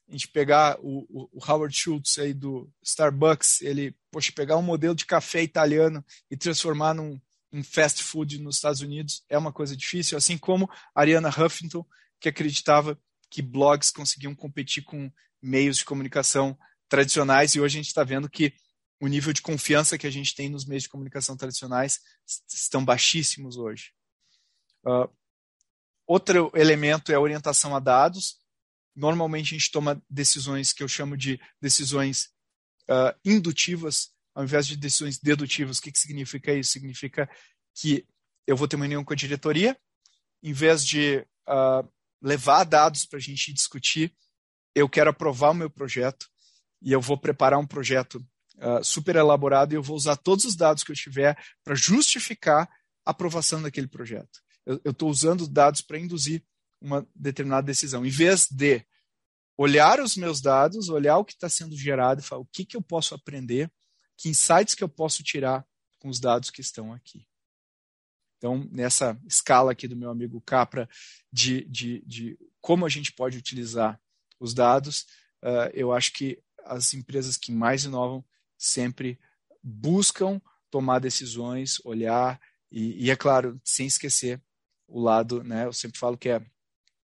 [0.08, 4.94] A gente pegar o, o, Howard Schultz aí do Starbucks, ele, poxa, pegar um modelo
[4.94, 7.20] de café italiano e transformar num,
[7.52, 11.84] em fast food nos Estados Unidos é uma coisa difícil, assim como Ariana Huffington,
[12.20, 15.10] que acreditava que blogs conseguiam competir com
[15.40, 16.58] meios de comunicação
[16.88, 18.52] tradicionais, e hoje a gente está vendo que
[19.00, 22.00] o nível de confiança que a gente tem nos meios de comunicação tradicionais
[22.48, 23.92] estão baixíssimos hoje.
[24.84, 25.08] Uh,
[26.06, 28.36] outro elemento é a orientação a dados.
[28.94, 32.26] Normalmente a gente toma decisões que eu chamo de decisões
[32.88, 35.78] uh, indutivas ao invés de decisões dedutivas.
[35.78, 36.72] O que, que significa isso?
[36.72, 37.28] Significa
[37.74, 38.06] que
[38.46, 39.78] eu vou ter uma reunião com a diretoria,
[40.42, 41.88] em vez de uh,
[42.22, 44.14] levar dados para a gente discutir,
[44.74, 46.28] eu quero aprovar o meu projeto
[46.80, 48.24] e eu vou preparar um projeto
[48.60, 52.68] uh, super elaborado e eu vou usar todos os dados que eu tiver para justificar
[53.04, 54.40] a aprovação daquele projeto.
[54.66, 56.44] Eu estou usando dados para induzir
[56.80, 58.84] uma determinada decisão, em vez de
[59.56, 62.76] olhar os meus dados, olhar o que está sendo gerado e falar o que, que
[62.76, 63.70] eu posso aprender
[64.16, 65.66] que insights que eu posso tirar
[65.98, 67.26] com os dados que estão aqui.
[68.36, 70.88] Então, nessa escala aqui do meu amigo Capra,
[71.32, 74.00] de, de, de como a gente pode utilizar
[74.38, 75.06] os dados,
[75.42, 78.24] uh, eu acho que as empresas que mais inovam
[78.60, 79.18] sempre
[79.62, 84.40] buscam tomar decisões, olhar, e, e é claro, sem esquecer
[84.86, 86.44] o lado, né, eu sempre falo que é,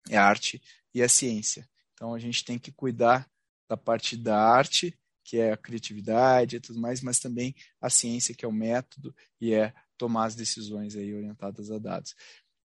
[0.09, 0.61] é arte
[0.93, 1.67] e a ciência.
[1.93, 3.29] Então, a gente tem que cuidar
[3.67, 8.35] da parte da arte que é a criatividade e tudo mais, mas também a ciência,
[8.35, 12.15] que é o método e é tomar as decisões aí orientadas a dados.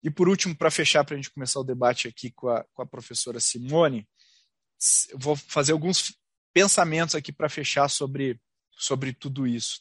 [0.02, 2.82] E por último, para fechar, para a gente começar o debate aqui com a, com
[2.82, 4.08] a professora Simone,
[5.16, 6.16] vou fazer alguns
[6.54, 8.40] pensamentos aqui para fechar sobre,
[8.76, 9.80] sobre tudo isso.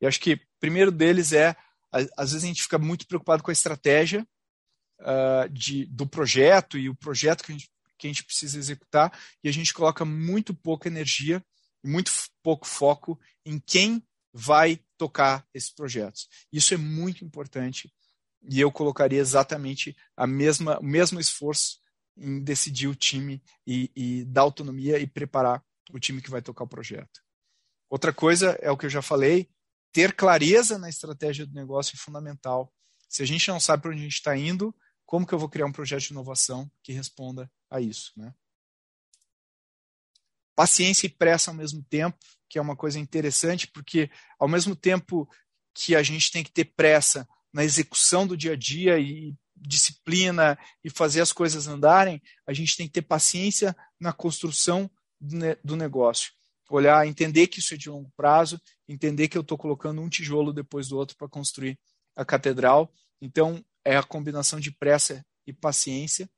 [0.00, 1.56] E acho que o primeiro deles é,
[1.92, 4.26] às vezes a gente fica muito preocupado com a estratégia
[5.00, 9.18] uh, de, do projeto e o projeto que a, gente, que a gente precisa executar,
[9.42, 11.42] e a gente coloca muito pouca energia
[11.86, 12.10] muito
[12.42, 16.28] pouco foco em quem vai tocar esses projetos.
[16.52, 17.92] Isso é muito importante
[18.42, 21.78] e eu colocaria exatamente a mesma, o mesmo esforço
[22.16, 25.62] em decidir o time e, e dar autonomia e preparar
[25.92, 27.25] o time que vai tocar o projeto.
[27.88, 29.48] Outra coisa é o que eu já falei,
[29.92, 32.72] ter clareza na estratégia do negócio é fundamental.
[33.08, 35.48] Se a gente não sabe para onde a gente está indo, como que eu vou
[35.48, 38.34] criar um projeto de inovação que responda a isso, né?
[40.56, 42.18] paciência e pressa ao mesmo tempo,
[42.48, 45.28] que é uma coisa interessante, porque ao mesmo tempo
[45.74, 50.58] que a gente tem que ter pressa na execução do dia a dia e disciplina
[50.82, 54.90] e fazer as coisas andarem, a gente tem que ter paciência na construção
[55.62, 56.32] do negócio.
[56.68, 60.52] Olhar, entender que isso é de longo prazo, entender que eu estou colocando um tijolo
[60.52, 61.78] depois do outro para construir
[62.14, 62.92] a catedral.
[63.20, 66.28] Então, é a combinação de pressa e paciência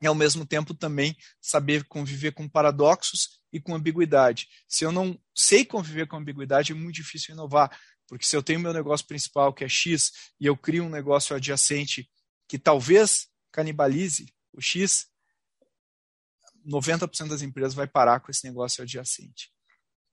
[0.00, 4.48] e ao mesmo tempo também saber conviver com paradoxos e com ambiguidade.
[4.68, 8.60] Se eu não sei conviver com ambiguidade, é muito difícil inovar, porque se eu tenho
[8.60, 12.08] meu negócio principal, que é X, e eu crio um negócio adjacente
[12.48, 15.08] que talvez canibalize o X,
[16.66, 19.52] 90% das empresas vai parar com esse negócio adjacente.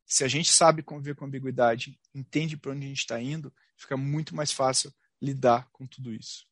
[0.06, 3.98] Se a gente sabe conviver com ambiguidade, entende para onde a gente está indo, fica
[3.98, 6.46] muito mais fácil lidar com tudo isso.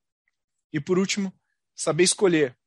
[0.74, 1.34] E por último,
[1.76, 2.58] saber escolher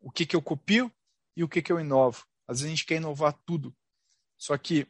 [0.00, 0.92] o que, que eu copio
[1.36, 2.24] e o que, que eu inovo.
[2.46, 3.74] Às vezes a gente quer inovar tudo.
[4.36, 4.86] Só que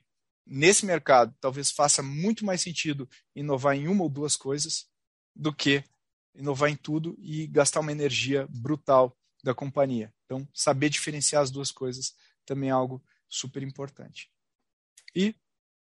[0.46, 4.86] nesse mercado talvez faça muito mais sentido inovar em uma ou duas coisas
[5.34, 5.84] do que
[6.34, 10.12] inovar em tudo e gastar uma energia brutal da companhia.
[10.32, 12.16] Então, saber diferenciar as duas coisas
[12.46, 14.30] também é algo super importante.
[15.14, 15.34] E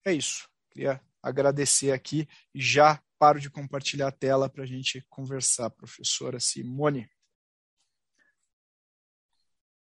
[0.06, 0.48] é isso.
[0.70, 6.40] Queria agradecer aqui e já paro de compartilhar a tela para a gente conversar, professora
[6.40, 7.10] Simone.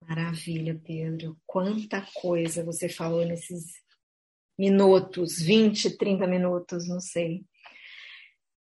[0.01, 1.39] Maravilha, Pedro.
[1.45, 3.63] Quanta coisa você falou nesses
[4.59, 7.45] minutos 20, 30 minutos, não sei.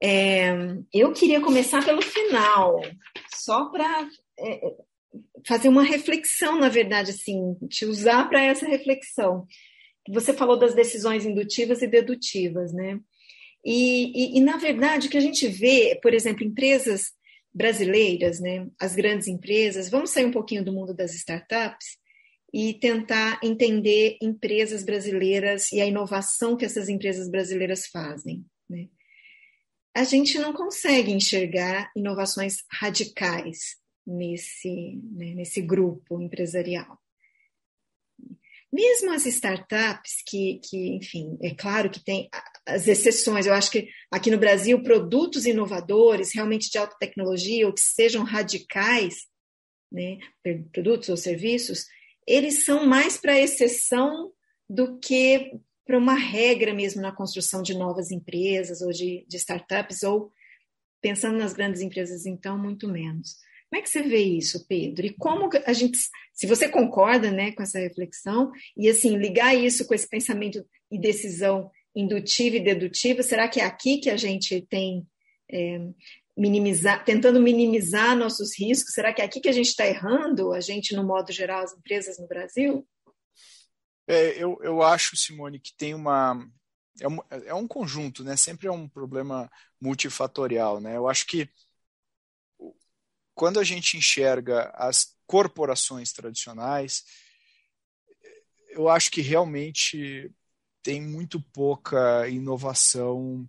[0.02, 0.50] É,
[0.92, 2.78] eu queria começar pelo final,
[3.34, 4.06] só para
[4.38, 4.76] é,
[5.46, 9.46] fazer uma reflexão, na verdade, assim, te usar para essa reflexão.
[10.08, 12.98] Você falou das decisões indutivas e dedutivas, né?
[13.64, 17.12] E, e, e, na verdade, o que a gente vê, por exemplo, empresas
[17.54, 21.98] brasileiras, né, as grandes empresas, vamos sair um pouquinho do mundo das startups
[22.52, 28.44] e tentar entender empresas brasileiras e a inovação que essas empresas brasileiras fazem.
[28.68, 28.88] Né?
[29.94, 36.98] A gente não consegue enxergar inovações radicais nesse, né, nesse grupo empresarial.
[38.72, 42.28] Mesmo as startups, que, que, enfim, é claro que tem
[42.66, 47.74] as exceções, eu acho que aqui no Brasil, produtos inovadores, realmente de alta tecnologia, ou
[47.74, 49.26] que sejam radicais,
[49.92, 50.16] né,
[50.72, 51.84] produtos ou serviços,
[52.26, 54.32] eles são mais para exceção
[54.68, 55.52] do que
[55.84, 60.32] para uma regra mesmo na construção de novas empresas ou de, de startups, ou
[61.02, 63.36] pensando nas grandes empresas, então, muito menos.
[63.72, 65.06] Como é que você vê isso, Pedro?
[65.06, 65.96] E como a gente,
[66.34, 71.00] se você concorda, né, com essa reflexão e assim ligar isso com esse pensamento e
[71.00, 75.06] decisão indutiva e dedutiva, será que é aqui que a gente tem
[75.50, 75.80] é,
[76.36, 78.92] minimizar, tentando minimizar nossos riscos?
[78.92, 80.52] Será que é aqui que a gente está errando?
[80.52, 82.86] A gente, no modo geral, as empresas no Brasil?
[84.06, 86.46] É, eu, eu acho, Simone, que tem uma
[87.00, 88.36] é um, é um conjunto, né?
[88.36, 90.94] Sempre é um problema multifatorial, né?
[90.94, 91.48] Eu acho que
[93.34, 97.04] quando a gente enxerga as corporações tradicionais,
[98.70, 100.30] eu acho que realmente
[100.82, 103.48] tem muito pouca inovação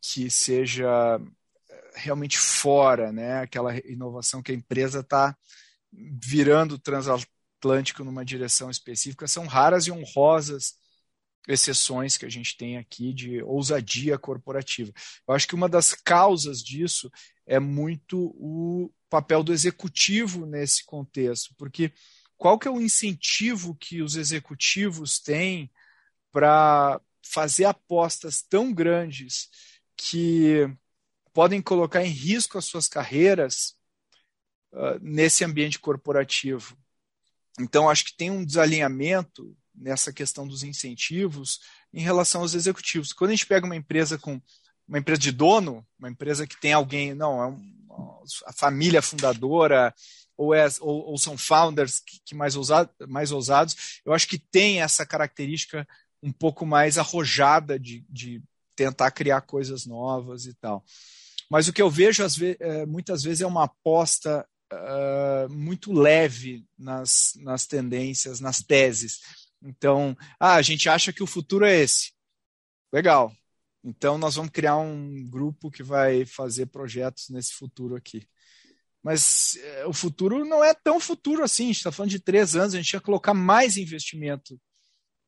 [0.00, 1.20] que seja
[1.68, 3.40] eh, realmente fora, né?
[3.40, 5.36] Aquela inovação que a empresa está
[5.92, 10.74] virando transatlântico numa direção específica são raras e honrosas
[11.48, 14.92] exceções que a gente tem aqui de ousadia corporativa.
[15.26, 17.10] Eu acho que uma das causas disso
[17.46, 21.92] é muito o papel do executivo nesse contexto, porque
[22.38, 25.70] qual que é o incentivo que os executivos têm
[26.32, 29.50] para fazer apostas tão grandes
[29.94, 30.66] que
[31.34, 33.74] podem colocar em risco as suas carreiras
[34.72, 36.74] uh, nesse ambiente corporativo.
[37.60, 41.60] Então, acho que tem um desalinhamento nessa questão dos incentivos
[41.92, 43.12] em relação aos executivos.
[43.12, 44.40] Quando a gente pega uma empresa com
[44.88, 47.81] uma empresa de dono, uma empresa que tem alguém, não, é um,
[48.46, 49.94] a família fundadora,
[50.36, 54.38] ou, é, ou, ou são founders que, que mais, ousado, mais ousados, eu acho que
[54.38, 55.86] tem essa característica
[56.22, 58.42] um pouco mais arrojada de, de
[58.76, 60.84] tentar criar coisas novas e tal.
[61.50, 66.64] Mas o que eu vejo vezes, é, muitas vezes é uma aposta uh, muito leve
[66.78, 69.20] nas, nas tendências, nas teses.
[69.62, 72.12] Então, ah, a gente acha que o futuro é esse.
[72.92, 73.32] Legal,
[73.84, 78.26] então, nós vamos criar um grupo que vai fazer projetos nesse futuro aqui.
[79.02, 81.64] Mas é, o futuro não é tão futuro assim.
[81.64, 84.60] A gente está falando de três anos, a gente ia colocar mais investimento,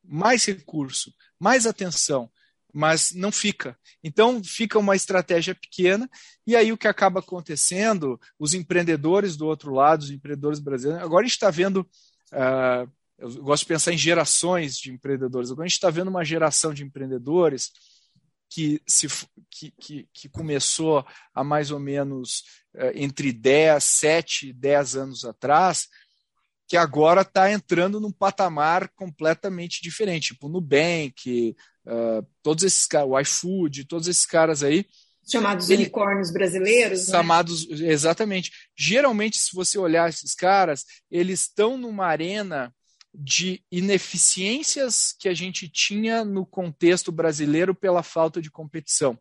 [0.04, 2.30] mais recurso, mais atenção,
[2.72, 3.76] mas não fica.
[4.04, 6.08] Então, fica uma estratégia pequena,
[6.46, 11.24] e aí o que acaba acontecendo, os empreendedores do outro lado, os empreendedores brasileiros, agora
[11.24, 11.80] a gente está vendo.
[12.32, 12.88] Uh,
[13.18, 15.50] eu gosto de pensar em gerações de empreendedores.
[15.50, 17.72] Agora a gente está vendo uma geração de empreendedores
[18.54, 19.08] que, se,
[19.50, 25.24] que, que, que começou há mais ou menos eh, entre 10, 7 e 10 anos
[25.24, 25.88] atrás,
[26.68, 33.18] que agora está entrando num patamar completamente diferente, tipo Nubank, uh, todos esses caras, o
[33.18, 34.86] iFood, todos esses caras aí.
[35.28, 37.12] Chamados ele, unicórnios brasileiros, né?
[37.12, 37.88] Chamados, né?
[37.88, 38.52] exatamente.
[38.76, 42.72] Geralmente, se você olhar esses caras, eles estão numa arena
[43.14, 49.16] de ineficiências que a gente tinha no contexto brasileiro pela falta de competição.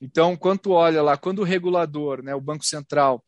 [0.00, 3.24] Então, quando olha lá, quando o regulador, né, o Banco Central,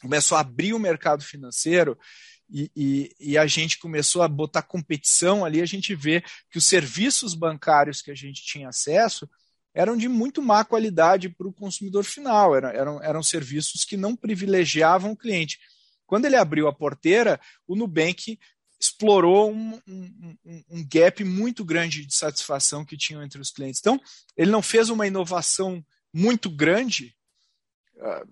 [0.00, 1.98] começou a abrir o mercado financeiro
[2.48, 6.64] e, e, e, a gente começou a botar competição ali, a gente vê que os
[6.64, 9.28] serviços bancários que a gente tinha acesso
[9.72, 14.16] eram de muito má qualidade para o consumidor final, eram, eram, eram serviços que não
[14.16, 15.60] privilegiavam o cliente.
[16.06, 18.36] Quando ele abriu a porteira, o Nubank
[18.80, 20.36] explorou um, um,
[20.70, 23.80] um, gap muito grande de satisfação que tinham entre os clientes.
[23.80, 24.00] Então,
[24.36, 27.14] ele não fez uma inovação muito grande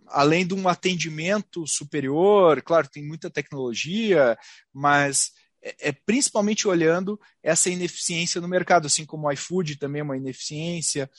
[0.06, 4.38] além de um atendimento superior, claro, tem muita tecnologia,
[4.72, 5.32] mas
[5.62, 10.16] é, é, principalmente olhando essa ineficiência no mercado, assim como o iFood também é uma
[10.16, 11.10] ineficiência.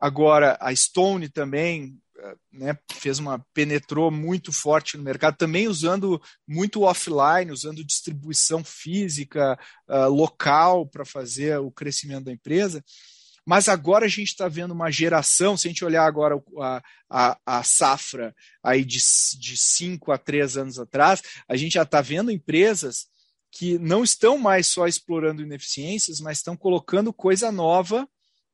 [0.00, 1.98] Agora, a Stone também
[2.52, 9.58] né, fez uma penetrou muito forte no mercado, também usando muito offline, usando distribuição física
[9.88, 12.82] uh, local para fazer o crescimento da empresa.
[13.44, 17.38] Mas agora a gente está vendo uma geração, se a gente olhar agora a, a,
[17.44, 22.30] a safra aí de, de cinco a três anos atrás, a gente já está vendo
[22.30, 23.06] empresas
[23.50, 28.08] que não estão mais só explorando ineficiências, mas estão colocando coisa nova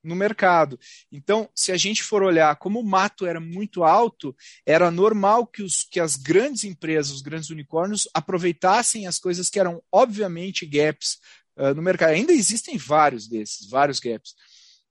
[0.09, 0.79] no mercado.
[1.13, 4.35] Então, se a gente for olhar como o mato era muito alto,
[4.67, 9.61] era normal que, os, que as grandes empresas, os grandes unicórnios, aproveitassem as coisas que
[9.61, 11.19] eram obviamente gaps
[11.57, 12.11] uh, no mercado.
[12.11, 14.35] Ainda existem vários desses, vários gaps.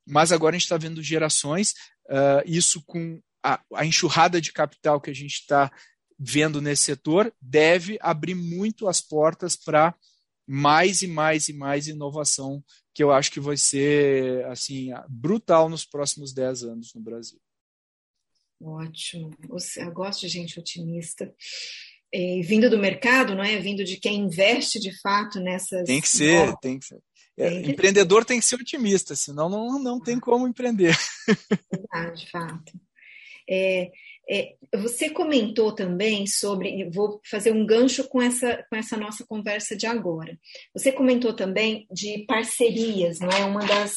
[0.08, 1.71] Mas agora a gente está vendo gerações,
[2.10, 5.71] uh, isso com a, a enxurrada de capital que a gente está
[6.19, 9.93] vendo nesse setor, deve abrir muito as portas para
[10.47, 15.86] mais e mais e mais inovação que eu acho que vai ser assim brutal nos
[15.86, 17.39] próximos 10 anos no Brasil.
[18.60, 19.36] Ótimo.
[19.77, 21.31] Eu gosto de gente otimista.
[22.12, 23.60] É, vindo do mercado, não é?
[23.60, 25.83] Vindo de quem investe de fato nessas.
[25.83, 26.99] Tem que ser, tem que ser.
[27.38, 30.97] É, empreendedor tem que ser otimista, senão não, não tem como empreender.
[31.71, 32.73] Verdade, de fato.
[33.47, 33.91] É,
[34.29, 39.75] é, você comentou também sobre, vou fazer um gancho com essa, com essa nossa conversa
[39.75, 40.37] de agora.
[40.73, 43.45] Você comentou também de parcerias, não é?
[43.45, 43.95] Uma das.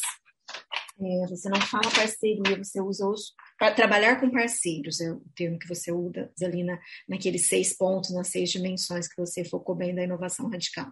[1.03, 3.33] É, você não fala parceria, você usa os.
[3.57, 8.11] Para trabalhar com parceiros, é o termo que você usa ali na, naqueles seis pontos,
[8.11, 10.91] nas seis dimensões que você focou bem da inovação radical.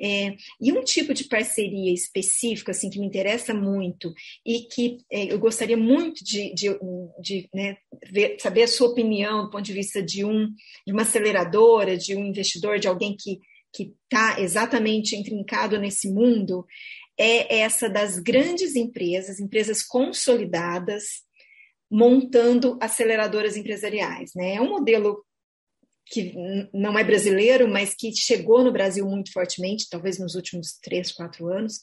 [0.00, 4.12] É, e um tipo de parceria específico, assim, que me interessa muito
[4.44, 6.68] e que é, eu gostaria muito de, de,
[7.20, 7.76] de né,
[8.10, 10.48] ver, saber a sua opinião do ponto de vista de, um,
[10.86, 13.40] de uma aceleradora, de um investidor, de alguém que
[13.76, 16.66] que está exatamente intrincado nesse mundo,
[17.18, 21.22] é essa das grandes empresas, empresas consolidadas,
[21.90, 24.32] montando aceleradoras empresariais.
[24.34, 24.54] Né?
[24.54, 25.22] É um modelo
[26.06, 26.32] que
[26.72, 31.48] não é brasileiro, mas que chegou no Brasil muito fortemente, talvez nos últimos três, quatro
[31.48, 31.80] anos.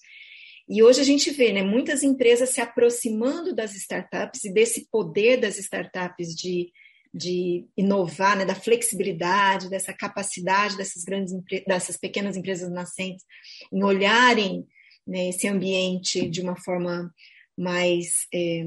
[0.68, 5.38] E hoje a gente vê né, muitas empresas se aproximando das startups e desse poder
[5.38, 6.72] das startups de,
[7.14, 11.34] de inovar, né, da flexibilidade, dessa capacidade dessas grandes
[11.68, 13.26] dessas pequenas empresas nascentes
[13.74, 14.66] em olharem
[15.06, 17.14] né, esse ambiente de uma forma
[17.58, 18.63] mais é,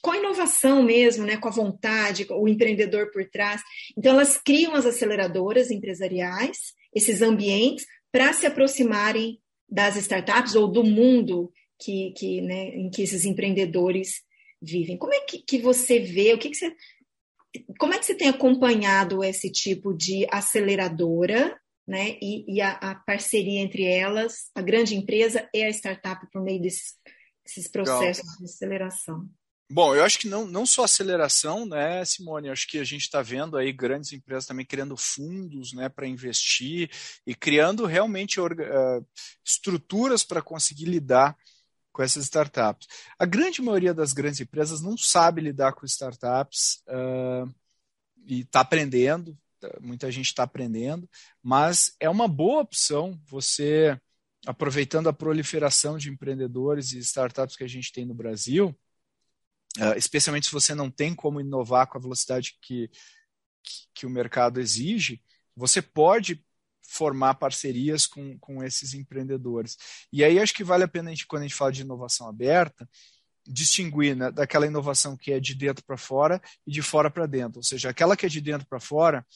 [0.00, 3.62] com a inovação mesmo, né, com a vontade, o empreendedor por trás.
[3.96, 10.84] Então, elas criam as aceleradoras empresariais, esses ambientes, para se aproximarem das startups ou do
[10.84, 14.22] mundo que, que, né, em que esses empreendedores
[14.60, 14.96] vivem.
[14.96, 16.74] Como é que, que você vê, o que, que você.
[17.78, 21.56] Como é que você tem acompanhado esse tipo de aceleradora
[21.86, 26.42] né, e, e a, a parceria entre elas, a grande empresa e a startup por
[26.42, 26.94] meio desses
[27.44, 28.38] esses processos Legal.
[28.38, 29.28] de aceleração?
[29.70, 32.48] Bom, eu acho que não, não só aceleração, né, Simone?
[32.48, 36.06] Eu acho que a gente está vendo aí grandes empresas também criando fundos né, para
[36.06, 36.90] investir
[37.26, 39.06] e criando realmente uh,
[39.42, 41.36] estruturas para conseguir lidar
[41.90, 42.86] com essas startups.
[43.18, 47.50] A grande maioria das grandes empresas não sabe lidar com startups uh,
[48.26, 49.36] e está aprendendo,
[49.80, 51.08] muita gente está aprendendo,
[51.42, 53.98] mas é uma boa opção você
[54.46, 58.76] aproveitando a proliferação de empreendedores e startups que a gente tem no Brasil,
[59.78, 62.88] uh, especialmente se você não tem como inovar com a velocidade que,
[63.62, 65.22] que, que, o mercado exige,
[65.56, 66.44] você pode
[66.82, 69.78] formar parcerias com, com esses empreendedores.
[70.12, 72.28] E aí acho que vale a pena, a gente, quando a gente fala de inovação
[72.28, 72.88] aberta,
[73.46, 77.58] distinguir né, daquela inovação que é de dentro para fora e de fora para dentro.
[77.58, 79.26] Ou seja, aquela que é de dentro para fora,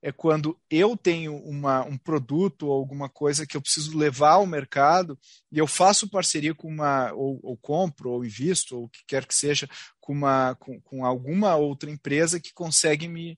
[0.00, 4.46] é quando eu tenho uma, um produto ou alguma coisa que eu preciso levar ao
[4.46, 5.18] mercado
[5.50, 9.26] e eu faço parceria com uma, ou, ou compro, ou invisto, ou o que quer
[9.26, 9.68] que seja,
[10.00, 13.36] com, uma, com, com alguma outra empresa que consegue me,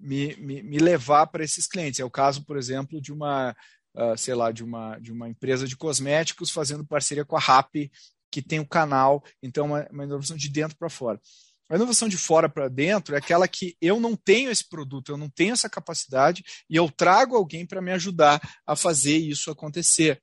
[0.00, 2.00] me, me, me levar para esses clientes.
[2.00, 3.54] É o caso, por exemplo, de uma,
[3.94, 7.90] uh, sei lá, de uma, de uma empresa de cosméticos fazendo parceria com a RAP,
[8.30, 11.20] que tem o um canal, então uma, uma inovação de dentro para fora.
[11.68, 15.16] A inovação de fora para dentro é aquela que eu não tenho esse produto, eu
[15.18, 20.20] não tenho essa capacidade e eu trago alguém para me ajudar a fazer isso acontecer.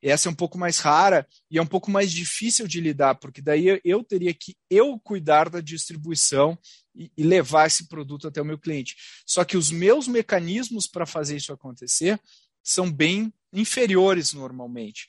[0.00, 3.42] Essa é um pouco mais rara e é um pouco mais difícil de lidar, porque
[3.42, 6.58] daí eu teria que eu cuidar da distribuição
[6.94, 8.96] e, e levar esse produto até o meu cliente.
[9.26, 12.20] Só que os meus mecanismos para fazer isso acontecer
[12.62, 15.08] são bem inferiores normalmente.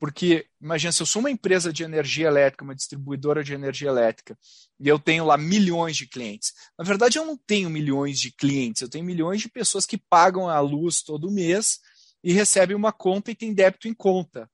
[0.00, 4.36] Porque, imagina, se eu sou uma empresa de energia elétrica, uma distribuidora de energia elétrica,
[4.80, 6.54] e eu tenho lá milhões de clientes.
[6.78, 10.48] Na verdade, eu não tenho milhões de clientes, eu tenho milhões de pessoas que pagam
[10.48, 11.80] a luz todo mês
[12.24, 14.50] e recebem uma conta e têm débito em conta.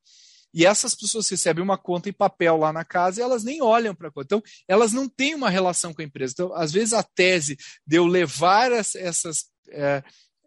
[0.53, 3.95] E essas pessoas recebem uma conta em papel lá na casa e elas nem olham
[3.95, 4.27] para a conta.
[4.27, 6.33] Então, elas não têm uma relação com a empresa.
[6.33, 10.03] Então, às vezes, a tese de eu levar essas, é,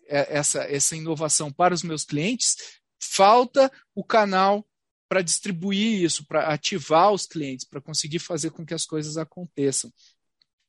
[0.07, 2.57] essa, essa inovação para os meus clientes,
[2.99, 4.65] falta o canal
[5.09, 9.91] para distribuir isso, para ativar os clientes, para conseguir fazer com que as coisas aconteçam.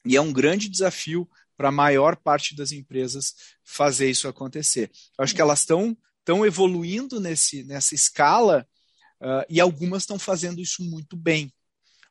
[0.05, 4.91] E é um grande desafio para a maior parte das empresas fazer isso acontecer.
[5.19, 8.67] Eu acho que elas estão estão evoluindo nesse, nessa escala
[9.21, 11.53] uh, e algumas estão fazendo isso muito bem,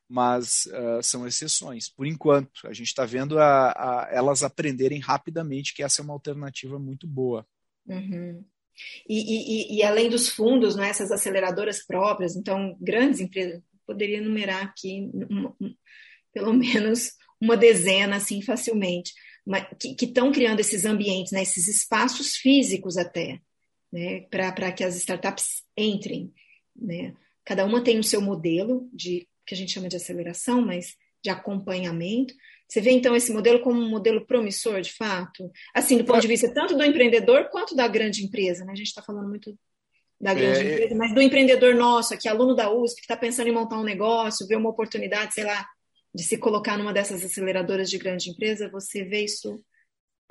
[0.08, 1.88] mas uh, são exceções.
[1.88, 6.12] Por enquanto, a gente está vendo a, a, elas aprenderem rapidamente que essa é uma
[6.12, 7.46] alternativa muito boa.
[7.86, 8.44] Uhum.
[9.08, 14.64] E, e, e, além dos fundos, né, essas aceleradoras próprias, então, grandes empresas, poderia enumerar
[14.64, 15.54] aqui uma,
[16.32, 19.12] pelo menos uma dezena, assim, facilmente,
[19.46, 23.40] mas, que estão criando esses ambientes, né, esses espaços físicos até,
[23.92, 26.32] né, para que as startups entrem.
[26.76, 27.14] Né.
[27.44, 31.30] Cada uma tem o seu modelo de que a gente chama de aceleração, mas de
[31.30, 32.34] acompanhamento,
[32.70, 35.50] você vê então esse modelo como um modelo promissor, de fato?
[35.74, 38.72] Assim, do ponto de vista tanto do empreendedor quanto da grande empresa, né?
[38.72, 39.58] A gente está falando muito
[40.20, 43.48] da grande é, empresa, mas do empreendedor nosso, aqui, aluno da USP, que está pensando
[43.48, 45.66] em montar um negócio, ver uma oportunidade, sei lá,
[46.14, 49.60] de se colocar numa dessas aceleradoras de grande empresa, você vê isso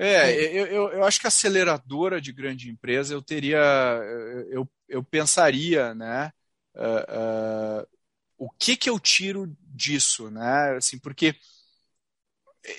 [0.01, 3.59] é, eu, eu, eu, acho que aceleradora de grande empresa eu teria,
[4.49, 6.31] eu, eu pensaria, né,
[6.73, 7.87] uh, uh,
[8.37, 11.35] o que que eu tiro disso, né, assim, porque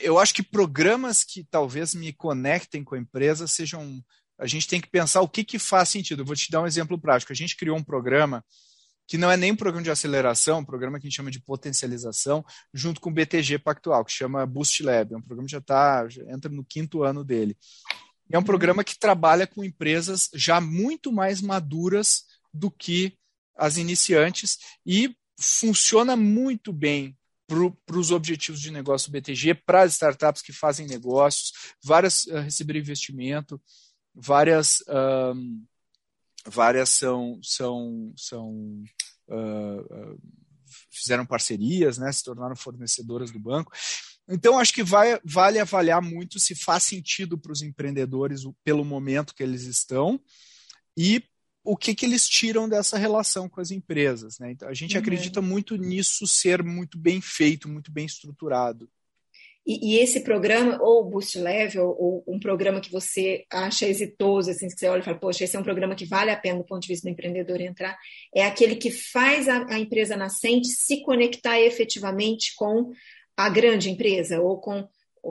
[0.01, 4.03] eu acho que programas que talvez me conectem com a empresa sejam.
[4.39, 6.23] A gente tem que pensar o que, que faz sentido.
[6.23, 7.33] Eu vou te dar um exemplo prático.
[7.33, 8.45] A gente criou um programa
[9.07, 11.41] que não é nem um programa de aceleração, um programa que a gente chama de
[11.41, 15.13] potencialização, junto com o BTG Pactual, que chama Boost Lab.
[15.13, 17.57] É um programa que já está, entra no quinto ano dele.
[18.31, 22.23] É um programa que trabalha com empresas já muito mais maduras
[22.55, 23.19] do que
[23.57, 27.17] as iniciantes e funciona muito bem
[27.87, 32.39] para os objetivos de negócio do BTG, para as startups que fazem negócios, várias uh,
[32.39, 33.61] receberam investimento,
[34.15, 34.83] várias,
[36.47, 38.83] várias são, são, são
[39.29, 40.21] uh, uh,
[40.91, 43.73] fizeram parcerias, né, se tornaram fornecedoras do banco.
[44.29, 49.35] Então, acho que vai, vale avaliar muito se faz sentido para os empreendedores pelo momento
[49.35, 50.21] que eles estão
[50.97, 51.23] e
[51.63, 54.39] o que, que eles tiram dessa relação com as empresas.
[54.39, 54.53] Né?
[54.53, 55.01] Então, a gente uhum.
[55.01, 58.89] acredita muito nisso ser muito bem feito, muito bem estruturado.
[59.67, 64.67] E, e, esse programa, ou Boost Level, ou um programa que você acha exitoso, assim,
[64.67, 66.65] que você olha e fala, poxa, esse é um programa que vale a pena do
[66.65, 67.97] ponto de vista do empreendedor entrar,
[68.35, 72.91] é aquele que faz a, a empresa nascente se conectar efetivamente com
[73.37, 74.89] a grande empresa, ou com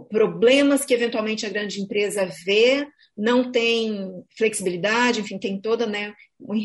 [0.09, 2.87] problemas que eventualmente a grande empresa vê,
[3.17, 6.55] não tem flexibilidade, enfim, tem toda né, um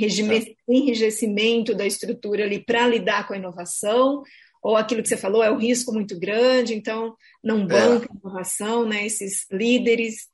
[0.68, 4.22] enrijecimento da estrutura ali para lidar com a inovação,
[4.62, 8.16] ou aquilo que você falou é o risco muito grande, então não banca é.
[8.16, 10.28] inovação, né, esses líderes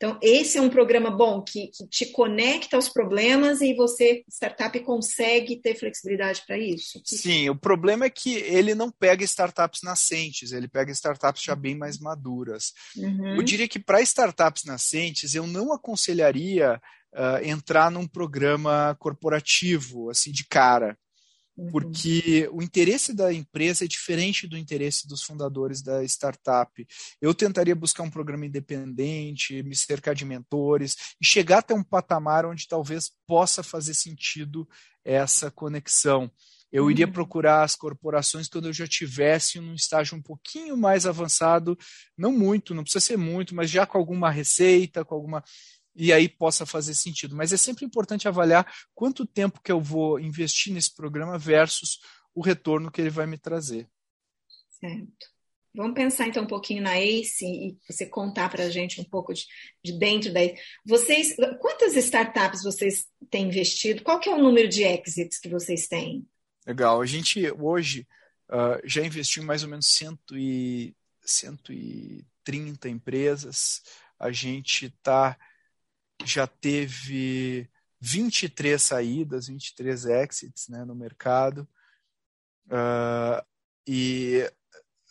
[0.00, 4.80] então, esse é um programa bom que, que, te conecta aos problemas e você, startup,
[4.80, 7.02] consegue ter flexibilidade para isso.
[7.04, 11.76] Sim, o problema é que ele não pega startups nascentes, ele pega startups já bem
[11.76, 12.72] mais maduras.
[12.96, 13.36] Uhum.
[13.36, 16.80] Eu diria que para startups nascentes, eu não aconselharia
[17.12, 20.96] uh, entrar num programa corporativo, assim, de cara.
[21.56, 21.70] Uhum.
[21.70, 26.86] porque o interesse da empresa é diferente do interesse dos fundadores da startup.
[27.20, 32.46] Eu tentaria buscar um programa independente, me cercar de mentores e chegar até um patamar
[32.46, 34.66] onde talvez possa fazer sentido
[35.04, 36.30] essa conexão.
[36.72, 37.12] Eu iria uhum.
[37.12, 41.76] procurar as corporações quando eu já tivesse num estágio um pouquinho mais avançado,
[42.16, 45.42] não muito, não precisa ser muito, mas já com alguma receita, com alguma
[45.94, 47.36] e aí possa fazer sentido.
[47.36, 52.00] Mas é sempre importante avaliar quanto tempo que eu vou investir nesse programa versus
[52.34, 53.88] o retorno que ele vai me trazer.
[54.70, 55.30] Certo.
[55.74, 59.32] Vamos pensar então um pouquinho na ACE e você contar para a gente um pouco
[59.32, 59.46] de,
[59.84, 60.40] de, dentro da
[60.84, 64.02] Vocês, quantas startups vocês têm investido?
[64.02, 66.26] Qual que é o número de exits que vocês têm?
[66.66, 67.00] Legal.
[67.00, 68.06] A gente hoje
[68.48, 70.92] uh, já investiu em mais ou menos cento e,
[71.24, 73.82] 130 empresas.
[74.18, 75.38] A gente está
[76.24, 77.68] já teve
[78.00, 81.68] 23 saídas, 23 exits né, no mercado.
[82.66, 83.44] Uh,
[83.86, 84.50] e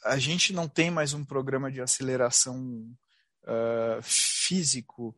[0.04, 2.90] a gente não tem mais um programa de aceleração
[3.44, 5.16] uh, físico.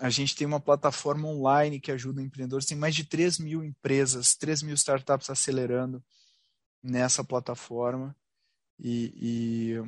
[0.00, 4.34] A gente tem uma plataforma online que ajuda empreendedores, tem mais de 3 mil empresas,
[4.34, 6.02] 3 mil startups acelerando
[6.82, 8.16] nessa plataforma.
[8.78, 9.80] E,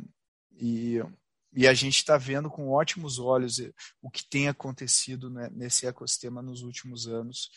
[0.61, 1.03] e, e,
[1.55, 3.61] e a gente está vendo com ótimos olhos
[4.03, 7.51] o que tem acontecido né, nesse ecossistema nos últimos anos.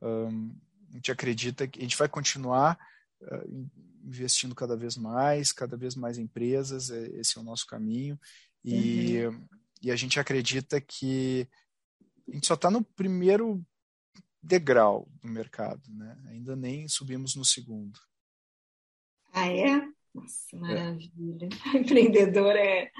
[0.00, 0.56] Um,
[0.90, 2.78] a gente acredita que a gente vai continuar
[3.20, 3.70] uh,
[4.04, 8.18] investindo cada vez mais, cada vez mais empresas, é, esse é o nosso caminho.
[8.64, 9.46] E, uhum.
[9.82, 11.46] e a gente acredita que
[12.28, 13.62] a gente só está no primeiro
[14.42, 16.18] degrau do mercado, né?
[16.28, 17.98] ainda nem subimos no segundo.
[19.32, 19.93] Ah, é?
[20.14, 21.48] Nossa, maravilha.
[21.74, 21.76] É.
[21.78, 22.90] Empreendedor é.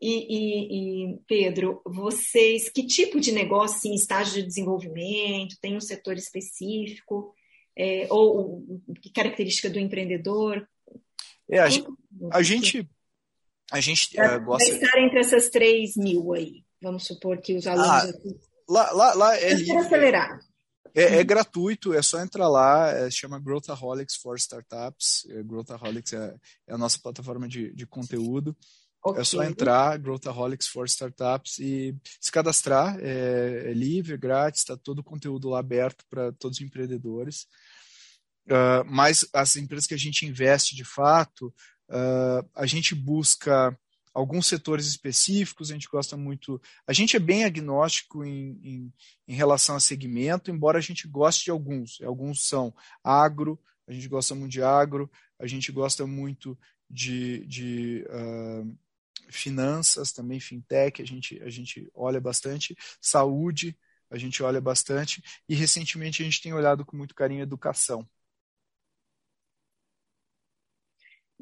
[0.00, 5.80] E, e, e, Pedro, vocês, que tipo de negócio, assim, estágio de desenvolvimento, tem um
[5.80, 7.32] setor específico?
[7.76, 10.66] É, ou, ou que característica do empreendedor?
[11.48, 11.88] É, a, gente,
[12.32, 12.90] a gente,
[13.70, 14.68] a gente uh, gosta...
[14.68, 17.88] estar entre essas 3 mil aí, vamos supor que os alunos...
[17.88, 18.40] Ah, aqui...
[18.68, 19.76] Lá, lá, lá é livre.
[19.76, 20.40] acelerar.
[20.94, 25.26] É, é, gratuito, é só entrar lá, é, chama Growthaholics for Startups.
[25.30, 26.34] É, Growthaholics é,
[26.66, 28.56] é a nossa plataforma de, de conteúdo.
[29.04, 29.20] Okay.
[29.20, 32.98] É só entrar, Growthaholics for Startups, e se cadastrar.
[33.00, 37.46] É, é livre, é grátis, está todo o conteúdo lá aberto para todos os empreendedores.
[38.46, 41.46] Uh, mas as empresas que a gente investe de fato,
[41.88, 43.76] uh, a gente busca
[44.14, 46.60] alguns setores específicos, a gente gosta muito.
[46.86, 48.92] A gente é bem agnóstico em, em,
[49.28, 52.00] em, relação a segmento, embora a gente goste de alguns.
[52.02, 56.58] Alguns são agro, a gente gosta muito de agro, a gente gosta muito
[56.88, 58.78] de, de uh,
[59.30, 63.76] finanças, também fintech, a gente, a gente olha bastante, saúde,
[64.10, 68.06] a gente olha bastante, e recentemente a gente tem olhado com muito carinho educação.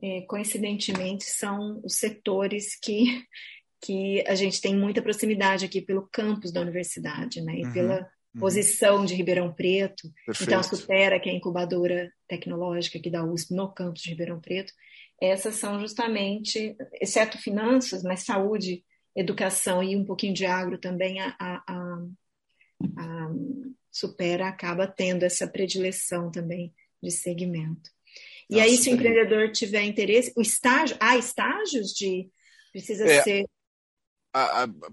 [0.03, 3.25] É, coincidentemente, são os setores que,
[3.81, 7.57] que a gente tem muita proximidade aqui pelo campus da universidade, né?
[7.57, 8.01] E uhum, pela
[8.35, 8.41] uhum.
[8.41, 10.11] posição de Ribeirão Preto.
[10.27, 10.49] Perfeito.
[10.49, 14.41] Então, a Supera, que é a incubadora tecnológica aqui da USP no campus de Ribeirão
[14.41, 14.73] Preto,
[15.21, 18.83] essas são justamente, exceto finanças, mas saúde,
[19.15, 21.99] educação e um pouquinho de agro também, a, a, a,
[22.97, 23.31] a
[23.93, 26.73] Supera acaba tendo essa predileção também
[27.03, 27.91] de segmento.
[28.51, 32.29] E Nossa, aí, se o empreendedor tiver interesse, o estágio, há estágios de
[32.73, 33.45] precisa é, ser.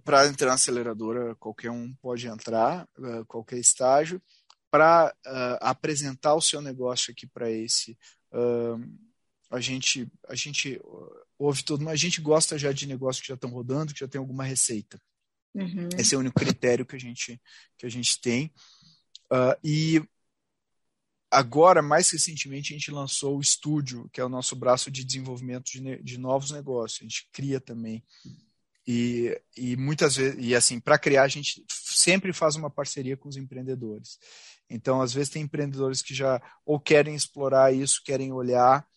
[0.03, 4.21] Para entrar na aceleradora, qualquer um pode entrar, uh, qualquer estágio.
[4.69, 7.97] Para uh, apresentar o seu negócio aqui para esse,
[8.31, 8.77] uh,
[9.49, 10.79] a gente, a gente
[11.39, 14.07] ouve todo, mas a gente gosta já de negócios que já estão rodando, que já
[14.07, 15.01] tem alguma receita.
[15.55, 15.89] Uhum.
[15.97, 17.41] Esse é o único critério que a gente,
[17.77, 18.53] que a gente tem.
[19.31, 20.01] Uh, e
[21.29, 25.65] agora, mais recentemente, a gente lançou o estúdio, que é o nosso braço de desenvolvimento
[25.65, 27.01] de, de novos negócios.
[27.01, 28.03] A gente cria também.
[28.87, 33.27] E, e muitas vezes, e assim, para criar, a gente sempre faz uma parceria com
[33.27, 34.17] os empreendedores.
[34.69, 38.87] Então, às vezes, tem empreendedores que já ou querem explorar isso, querem olhar,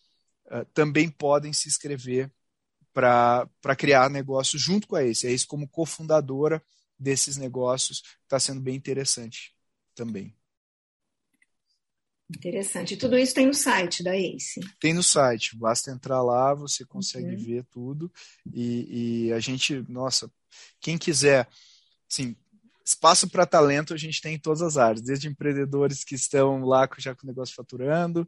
[0.47, 2.31] uh, também podem se inscrever
[2.93, 5.27] para criar negócios junto com a Ace.
[5.27, 6.63] A Ace, como cofundadora
[6.97, 9.53] desses negócios, está sendo bem interessante
[9.95, 10.35] também.
[12.37, 12.93] Interessante.
[12.93, 14.61] E tudo isso tem no site da ACE?
[14.79, 15.57] Tem no site.
[15.57, 17.43] Basta entrar lá, você consegue uhum.
[17.43, 18.11] ver tudo.
[18.53, 20.31] E, e, a gente, nossa,
[20.79, 21.47] quem quiser,
[22.09, 22.35] assim,
[22.85, 26.89] espaço para talento a gente tem em todas as áreas, desde empreendedores que estão lá
[26.97, 28.27] já com o negócio faturando,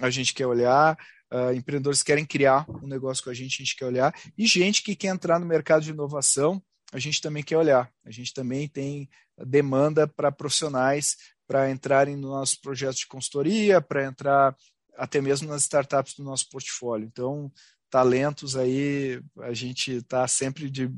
[0.00, 0.96] a gente quer olhar,
[1.32, 4.46] uh, empreendedores que querem criar um negócio com a gente, a gente quer olhar, e
[4.46, 6.62] gente que quer entrar no mercado de inovação,
[6.92, 7.90] a gente também quer olhar.
[8.04, 9.08] A gente também tem
[9.46, 11.16] demanda para profissionais
[11.48, 14.54] para entrarem no nosso projeto de consultoria, para entrar
[14.94, 17.06] até mesmo nas startups do nosso portfólio.
[17.06, 17.50] Então,
[17.88, 20.90] talentos aí, a gente está sempre de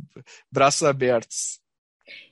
[0.51, 1.61] braços abertos.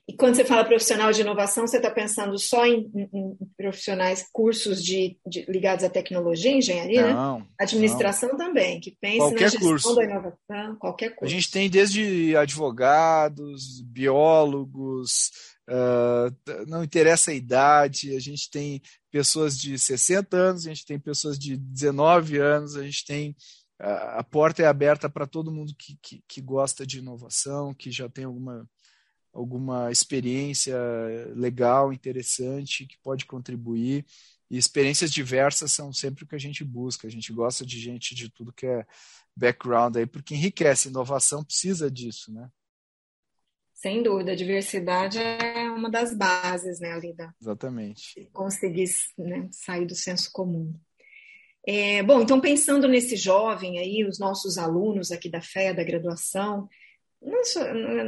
[0.09, 4.83] E quando você fala profissional de inovação, você está pensando só em, em, profissionais, cursos
[4.83, 7.13] de, de, ligados à tecnologia, engenharia?
[7.13, 7.41] Não.
[7.41, 7.47] Né?
[7.61, 8.39] Administração não.
[8.39, 9.95] também, que pense qualquer na gestão curso.
[9.95, 11.25] da inovação, qualquer curso.
[11.25, 15.31] A gente tem desde advogados, biólogos,
[15.69, 20.99] Uh, não interessa a idade, a gente tem pessoas de 60 anos, a gente tem
[20.99, 23.37] pessoas de 19 anos, a gente tem.
[23.79, 27.91] Uh, a porta é aberta para todo mundo que, que, que, gosta de inovação, que
[27.91, 28.69] já tem alguma,
[29.31, 30.75] alguma experiência
[31.37, 34.07] legal, interessante, que pode contribuir.
[34.51, 37.07] E experiências diversas são sempre o que a gente busca.
[37.07, 38.87] A gente gosta de gente de tudo que é
[39.37, 40.89] background aí, porque enriquece.
[40.89, 42.51] Inovação precisa disso, né?
[43.81, 47.33] Sem dúvida, a diversidade é uma das bases, né, Alida?
[47.41, 48.29] Exatamente.
[48.33, 50.75] Conseguir né, sair do senso comum.
[51.65, 56.69] É, bom, então pensando nesse jovem aí, os nossos alunos aqui da Fé, da graduação,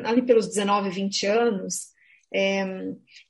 [0.05, 1.91] ali pelos 19, 20 anos,
[2.33, 2.65] É,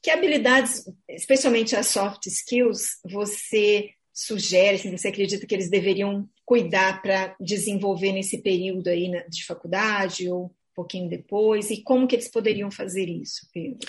[0.03, 7.01] que habilidades, especialmente as soft skills, você sugere, se você acredita que eles deveriam cuidar
[7.01, 11.71] para desenvolver nesse período aí de faculdade ou pouquinho depois?
[11.71, 13.89] E como que eles poderiam fazer isso, Pedro?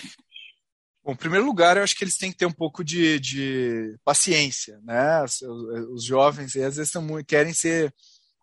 [1.04, 3.96] Bom, em primeiro lugar, eu acho que eles têm que ter um pouco de, de
[4.04, 5.22] paciência, né?
[5.24, 7.92] Os, os jovens, às vezes, muito, querem ser,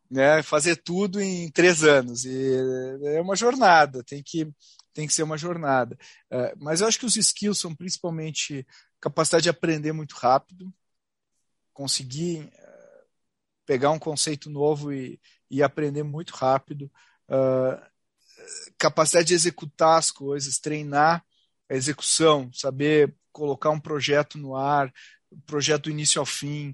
[0.10, 2.56] né, fazer tudo em três anos e
[3.06, 4.52] é uma jornada, tem que
[4.92, 5.98] tem que ser uma jornada.
[6.30, 8.68] Uh, mas eu acho que os skills são principalmente
[9.00, 10.74] capacidade de aprender muito rápido,
[11.72, 13.06] conseguir uh,
[13.66, 16.92] pegar um conceito novo e, e aprender muito rápido,
[17.30, 17.82] uh,
[18.78, 21.24] capacidade de executar as coisas, treinar
[21.70, 24.94] a execução, saber colocar um projeto no ar,
[25.46, 26.74] projeto do início ao fim,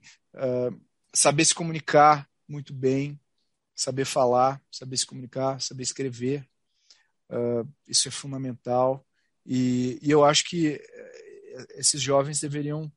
[1.13, 3.19] saber se comunicar muito bem,
[3.75, 6.47] saber falar, saber se comunicar, saber escrever,
[7.29, 9.05] Uh, isso é fundamental.
[9.45, 12.91] E, e, eu acho que eh, esses jovens deveriam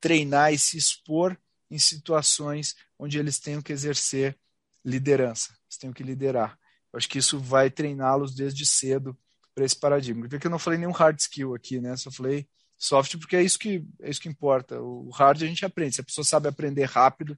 [0.00, 1.38] treinar e se expor
[1.70, 4.38] em situações onde eles tenham que exercer
[4.82, 6.58] liderança, eles tenham que liderar.
[6.92, 9.16] Eu acho que isso vai treiná-los desde cedo
[9.54, 10.28] para esse paradigma.
[10.28, 11.96] Porque eu não falei nenhum hard skill aqui, né?
[11.96, 14.80] Só falei soft porque é isso que é isso que importa.
[14.80, 15.96] O hard a gente aprende.
[15.96, 17.36] Se a pessoa sabe aprender rápido,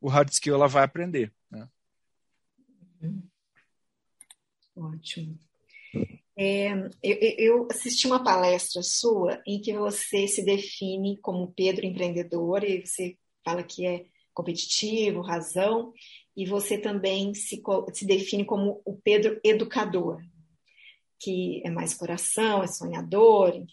[0.00, 1.32] o hard skill ela vai aprender.
[1.50, 1.68] Né?
[4.76, 5.38] Ótimo.
[6.38, 6.70] É,
[7.02, 12.84] eu, eu, assisti uma palestra sua em que você se define como Pedro empreendedor e
[12.84, 15.94] você fala que é competitivo, razão,
[16.36, 17.62] e você também se,
[17.94, 20.20] se define como o Pedro educador,
[21.18, 23.64] que é mais coração, é sonhador.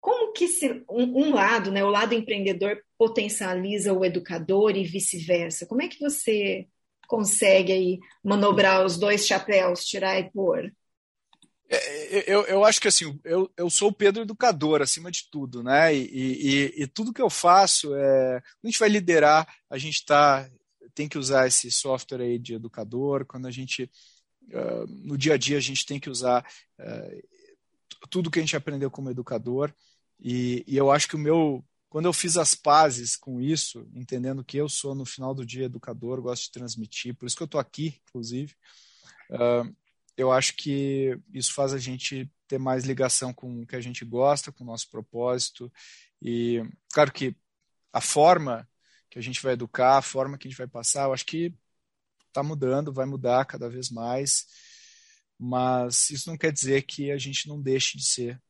[0.00, 5.66] Como que se, um, um lado, né, o lado empreendedor potencializa o educador e vice-versa?
[5.66, 6.66] Como é que você
[7.06, 10.72] consegue aí manobrar os dois chapéus, tirar e pôr?
[11.68, 15.62] É, eu, eu acho que assim, eu, eu sou o Pedro educador, acima de tudo,
[15.62, 15.94] né?
[15.94, 18.38] E, e, e tudo que eu faço é.
[18.38, 20.50] A gente vai liderar, a gente tá,
[20.94, 23.24] tem que usar esse software aí de educador.
[23.26, 23.90] Quando a gente.
[24.48, 26.44] Uh, no dia a dia, a gente tem que usar
[26.78, 27.28] uh,
[28.08, 29.72] tudo que a gente aprendeu como educador.
[30.18, 31.64] E, e eu acho que o meu.
[31.88, 35.64] Quando eu fiz as pazes com isso, entendendo que eu sou, no final do dia,
[35.64, 38.54] educador, gosto de transmitir, por isso que eu estou aqui, inclusive.
[39.28, 39.74] Uh,
[40.16, 44.04] eu acho que isso faz a gente ter mais ligação com o que a gente
[44.04, 45.72] gosta, com o nosso propósito.
[46.20, 46.62] E,
[46.92, 47.34] claro que
[47.92, 48.68] a forma
[49.10, 51.54] que a gente vai educar, a forma que a gente vai passar, eu acho que
[52.28, 54.46] está mudando, vai mudar cada vez mais.
[55.38, 58.40] Mas isso não quer dizer que a gente não deixe de ser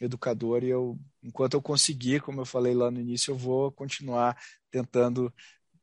[0.00, 4.36] educador e eu, enquanto eu conseguir, como eu falei lá no início, eu vou continuar
[4.70, 5.32] tentando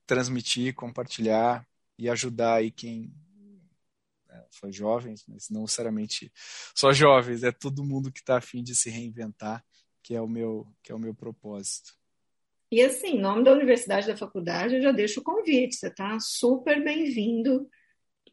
[0.06, 1.66] transmitir, compartilhar
[1.98, 3.14] e ajudar aí quem
[4.28, 4.46] né?
[4.50, 6.32] só jovens, mas não necessariamente
[6.76, 9.64] só jovens, é todo mundo que está afim de se reinventar,
[10.04, 11.94] que é o meu, que é o meu propósito.
[12.72, 16.18] E assim, em nome da universidade da faculdade, eu já deixo o convite, você está
[16.22, 17.70] super bem-vindo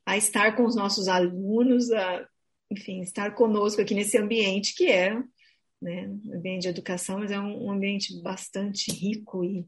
[0.07, 2.29] a estar com os nossos alunos, a,
[2.71, 5.21] enfim, estar conosco aqui nesse ambiente que é,
[5.83, 9.67] né, ambiente de educação, mas é um, um ambiente bastante rico e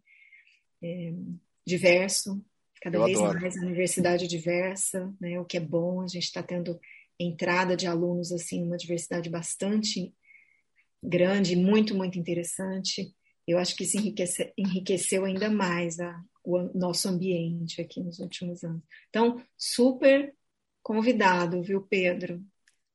[0.81, 1.15] é,
[1.67, 2.41] diverso,
[2.81, 3.41] cada Eu vez adoro.
[3.41, 6.79] mais a universidade diversa, né, o que é bom, a gente está tendo
[7.19, 10.15] entrada de alunos assim, uma diversidade bastante
[11.03, 13.13] grande, muito, muito interessante.
[13.51, 18.63] Eu acho que isso enriquece, enriqueceu ainda mais a, o nosso ambiente aqui nos últimos
[18.65, 18.83] anos.
[19.09, 20.35] Então, super
[20.83, 22.43] convidado, viu, Pedro?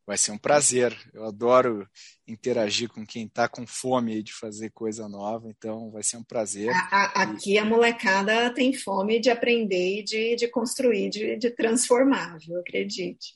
[0.06, 0.95] Vai ser um prazer.
[1.14, 1.89] Eu adoro
[2.28, 6.70] interagir com quem está com fome de fazer coisa nova, então vai ser um prazer.
[6.70, 11.49] A, a, aqui a molecada tem fome de aprender e de, de construir, de, de
[11.49, 12.60] transformar, viu?
[12.60, 13.34] Acredite.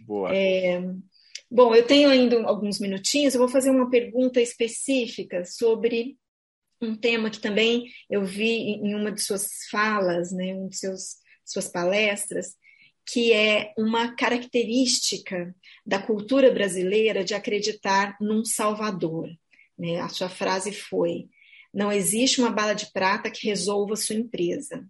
[0.00, 0.32] Boa.
[0.32, 0.80] É,
[1.50, 6.16] bom, eu tenho ainda alguns minutinhos, eu vou fazer uma pergunta específica sobre
[6.80, 11.16] um tema que também eu vi em uma de suas falas, né, um de seus
[11.46, 12.56] suas palestras,
[13.06, 15.54] que é uma característica
[15.86, 19.30] da cultura brasileira de acreditar num salvador.
[19.78, 20.00] Né?
[20.00, 21.28] A sua frase foi:
[21.72, 24.84] não existe uma bala de prata que resolva sua empresa.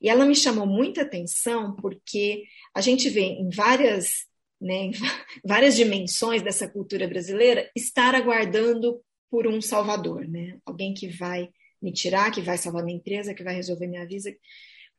[0.00, 4.26] E ela me chamou muita atenção porque a gente vê em várias,
[4.60, 4.92] né, em
[5.42, 9.00] várias dimensões dessa cultura brasileira estar aguardando
[9.30, 10.58] por um salvador, né?
[10.64, 11.48] alguém que vai
[11.80, 14.34] me tirar, que vai salvar minha empresa, que vai resolver minha vida.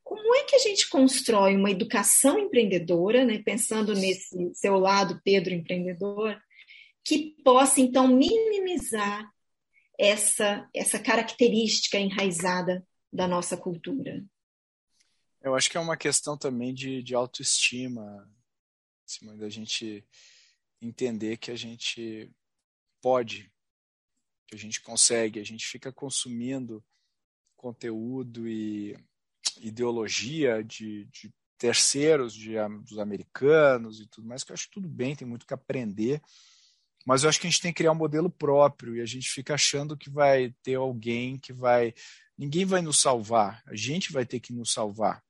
[0.04, 5.54] Como é que a gente constrói uma educação empreendedora, né, pensando nesse seu lado, Pedro,
[5.54, 6.42] empreendedor,
[7.04, 9.30] que possa, então, minimizar
[9.98, 14.24] essa, essa característica enraizada da nossa cultura?
[15.42, 18.30] Eu acho que é uma questão também de, de autoestima,
[19.06, 20.04] assim, da gente
[20.82, 22.32] entender que a gente
[23.02, 23.52] pode,
[24.50, 26.84] que a gente consegue, a gente fica consumindo
[27.56, 28.98] conteúdo e
[29.62, 35.16] ideologia de, de terceiros, de, dos americanos e tudo mais, que eu acho tudo bem,
[35.16, 36.20] tem muito que aprender,
[37.06, 39.30] mas eu acho que a gente tem que criar um modelo próprio e a gente
[39.30, 41.94] fica achando que vai ter alguém que vai.
[42.36, 45.24] Ninguém vai nos salvar, a gente vai ter que nos salvar.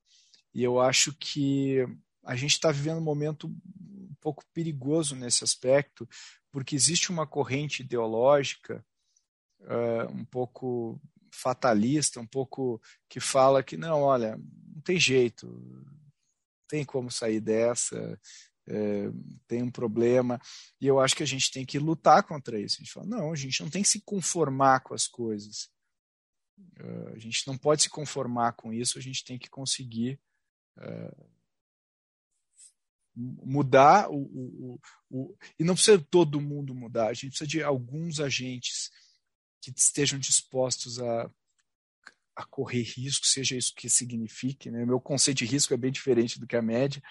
[0.53, 1.85] E eu acho que
[2.23, 6.07] a gente está vivendo um momento um pouco perigoso nesse aspecto,
[6.51, 8.83] porque existe uma corrente ideológica
[9.61, 10.99] uh, um pouco
[11.31, 15.47] fatalista, um pouco que fala que não, olha, não tem jeito,
[16.67, 18.19] tem como sair dessa,
[18.67, 19.09] é,
[19.47, 20.39] tem um problema,
[20.79, 22.75] e eu acho que a gente tem que lutar contra isso.
[22.75, 25.71] A gente fala, não, a gente não tem que se conformar com as coisas.
[26.79, 30.19] Uh, a gente não pode se conformar com isso, a gente tem que conseguir
[30.77, 31.29] uh,
[33.15, 34.79] mudar o, o,
[35.09, 38.91] o, e não precisa todo mundo mudar, a gente precisa de alguns agentes
[39.61, 41.29] que estejam dispostos a,
[42.35, 44.71] a correr risco, seja isso que signifique.
[44.71, 44.85] Né?
[44.85, 47.01] Meu conceito de risco é bem diferente do que a média,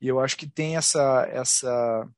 [0.00, 2.08] e eu acho que tem essa, essa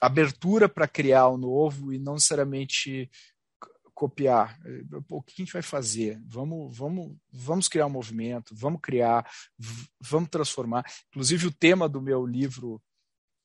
[0.00, 3.10] abertura para criar o novo e não necessariamente
[3.94, 4.58] copiar.
[5.08, 6.20] o que a gente vai fazer?
[6.26, 9.24] Vamos, vamos, vamos criar um movimento, vamos criar,
[10.00, 10.84] vamos transformar.
[11.08, 12.82] Inclusive, o tema do meu livro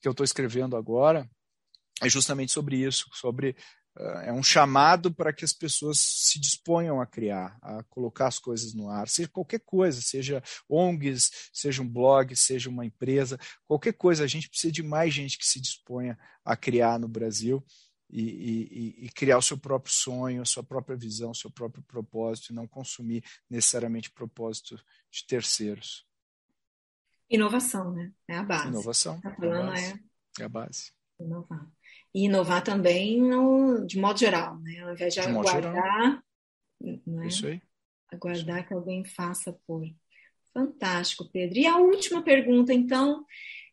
[0.02, 1.30] que eu estou escrevendo agora
[2.02, 3.56] é justamente sobre isso, sobre
[4.24, 8.74] é um chamado para que as pessoas se disponham a criar, a colocar as coisas
[8.74, 14.24] no ar, seja qualquer coisa, seja ONGs, seja um blog, seja uma empresa, qualquer coisa.
[14.24, 17.64] A gente precisa de mais gente que se disponha a criar no Brasil
[18.10, 21.84] e, e, e criar o seu próprio sonho, a sua própria visão, o seu próprio
[21.84, 24.76] propósito e não consumir necessariamente propósito
[25.12, 26.06] de terceiros.
[27.30, 28.14] Inovação, né?
[28.28, 28.68] É a base.
[28.68, 29.20] Inovação.
[29.20, 29.94] Tá falando, é, a base.
[30.40, 30.42] É...
[30.42, 30.92] é a base.
[31.20, 31.77] Inovar
[32.14, 34.80] e inovar também no, de modo geral, né?
[34.82, 36.24] Ao invés de, de aguardar,
[36.82, 37.28] né?
[37.28, 37.62] Isso aí.
[38.12, 38.68] aguardar Isso.
[38.68, 39.84] que alguém faça por.
[40.54, 41.60] Fantástico, Pedro.
[41.60, 43.24] E a última pergunta, então,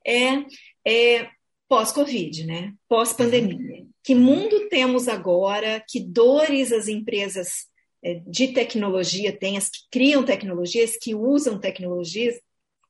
[0.06, 0.44] é,
[0.86, 1.30] é
[1.68, 2.74] pós-Covid, né?
[2.88, 3.80] Pós-pandemia.
[3.80, 3.90] Uhum.
[4.02, 5.82] Que mundo temos agora?
[5.88, 7.66] Que dores as empresas
[8.02, 12.38] é, de tecnologia têm, as que criam tecnologias, que usam tecnologias?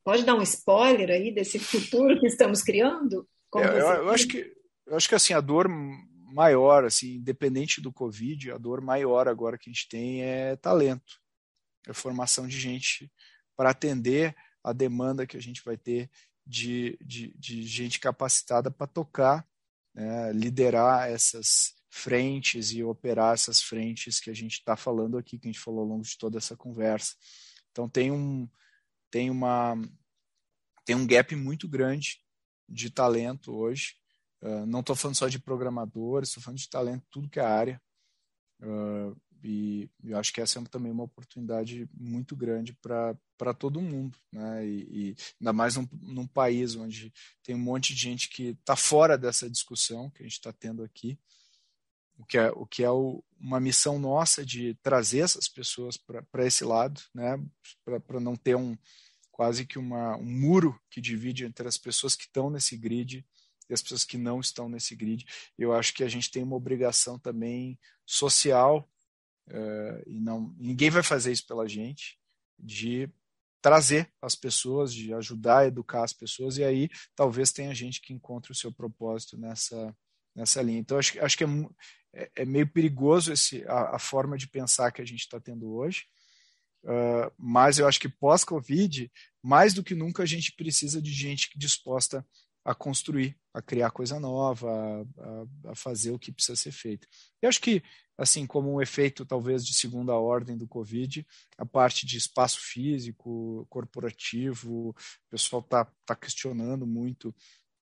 [0.03, 3.25] Pode dar um spoiler aí desse futuro que estamos criando?
[3.55, 4.53] É, eu, eu acho que
[4.85, 9.57] eu acho que assim a dor maior, assim, independente do Covid, a dor maior agora
[9.57, 11.21] que a gente tem é talento,
[11.87, 13.11] é formação de gente
[13.55, 16.09] para atender a demanda que a gente vai ter
[16.45, 19.47] de, de, de gente capacitada para tocar,
[19.93, 25.47] né, liderar essas frentes e operar essas frentes que a gente está falando aqui, que
[25.47, 27.15] a gente falou ao longo de toda essa conversa.
[27.71, 28.49] Então tem um
[29.09, 29.75] tem uma
[30.83, 32.19] tem um gap muito grande
[32.67, 33.95] de talento hoje
[34.45, 37.81] Uh, não estou falando só de programadores, estou falando de talento, tudo que é área.
[38.61, 44.17] Uh, e eu acho que essa é também uma oportunidade muito grande para todo mundo,
[44.31, 44.65] né?
[44.67, 47.11] E, e ainda mais num, num, país onde
[47.43, 50.83] tem um monte de gente que está fora dessa discussão que a gente está tendo
[50.83, 51.17] aqui,
[52.17, 56.45] o que é, o que é o, uma missão nossa de trazer essas pessoas para
[56.45, 57.39] esse lado, né?
[57.83, 58.77] Para não ter um
[59.31, 63.25] quase que uma, um muro que divide entre as pessoas que estão nesse grid
[63.69, 65.25] e as pessoas que não estão nesse grid.
[65.57, 68.89] Eu acho que a gente tem uma obrigação também social,
[69.47, 72.17] uh, e não ninguém vai fazer isso pela gente,
[72.57, 73.09] de
[73.65, 78.13] trazer as pessoas, de ajudar a educar as pessoas, e aí talvez tenha gente que
[78.13, 79.95] encontre o seu propósito nessa,
[80.35, 80.77] nessa linha.
[80.77, 81.47] Então, acho, acho que é,
[82.13, 85.73] é, é meio perigoso esse, a, a, forma de pensar que a gente está tendo
[85.73, 86.03] hoje,
[86.83, 89.11] uh, mas eu acho que pós-Covid,
[89.41, 92.23] mais do que nunca, a gente precisa de gente disposta
[92.63, 94.69] a construir, a criar coisa nova,
[95.17, 97.07] a, a, fazer o que precisa ser feito.
[97.41, 97.81] Eu acho que,
[98.17, 101.25] assim como um efeito talvez de segunda ordem do Covid,
[101.57, 104.95] a parte de espaço físico, corporativo, o
[105.29, 107.33] pessoal está tá questionando muito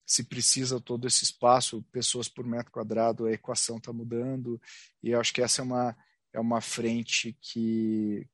[0.05, 4.61] se precisa todo esse espaço, pessoas por metro quadrado, a equação está mudando,
[5.01, 5.97] e eu acho que essa é uma,
[6.33, 8.27] é uma frente que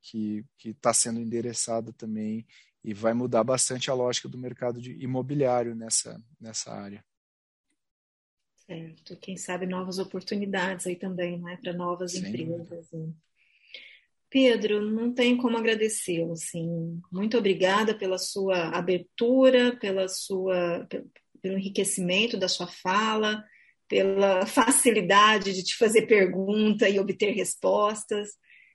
[0.62, 2.44] está sendo endereçada também
[2.84, 7.02] e vai mudar bastante a lógica do mercado de imobiliário nessa, nessa área.
[8.70, 9.16] Certo.
[9.16, 12.88] Quem sabe novas oportunidades aí também, né, para novas Sem empresas.
[12.88, 13.12] Dúvida.
[14.30, 17.00] Pedro, não tenho como agradecê-lo, sim.
[17.10, 20.86] Muito obrigada pela sua abertura, pela sua,
[21.42, 23.44] pelo enriquecimento da sua fala,
[23.88, 28.28] pela facilidade de te fazer pergunta e obter respostas.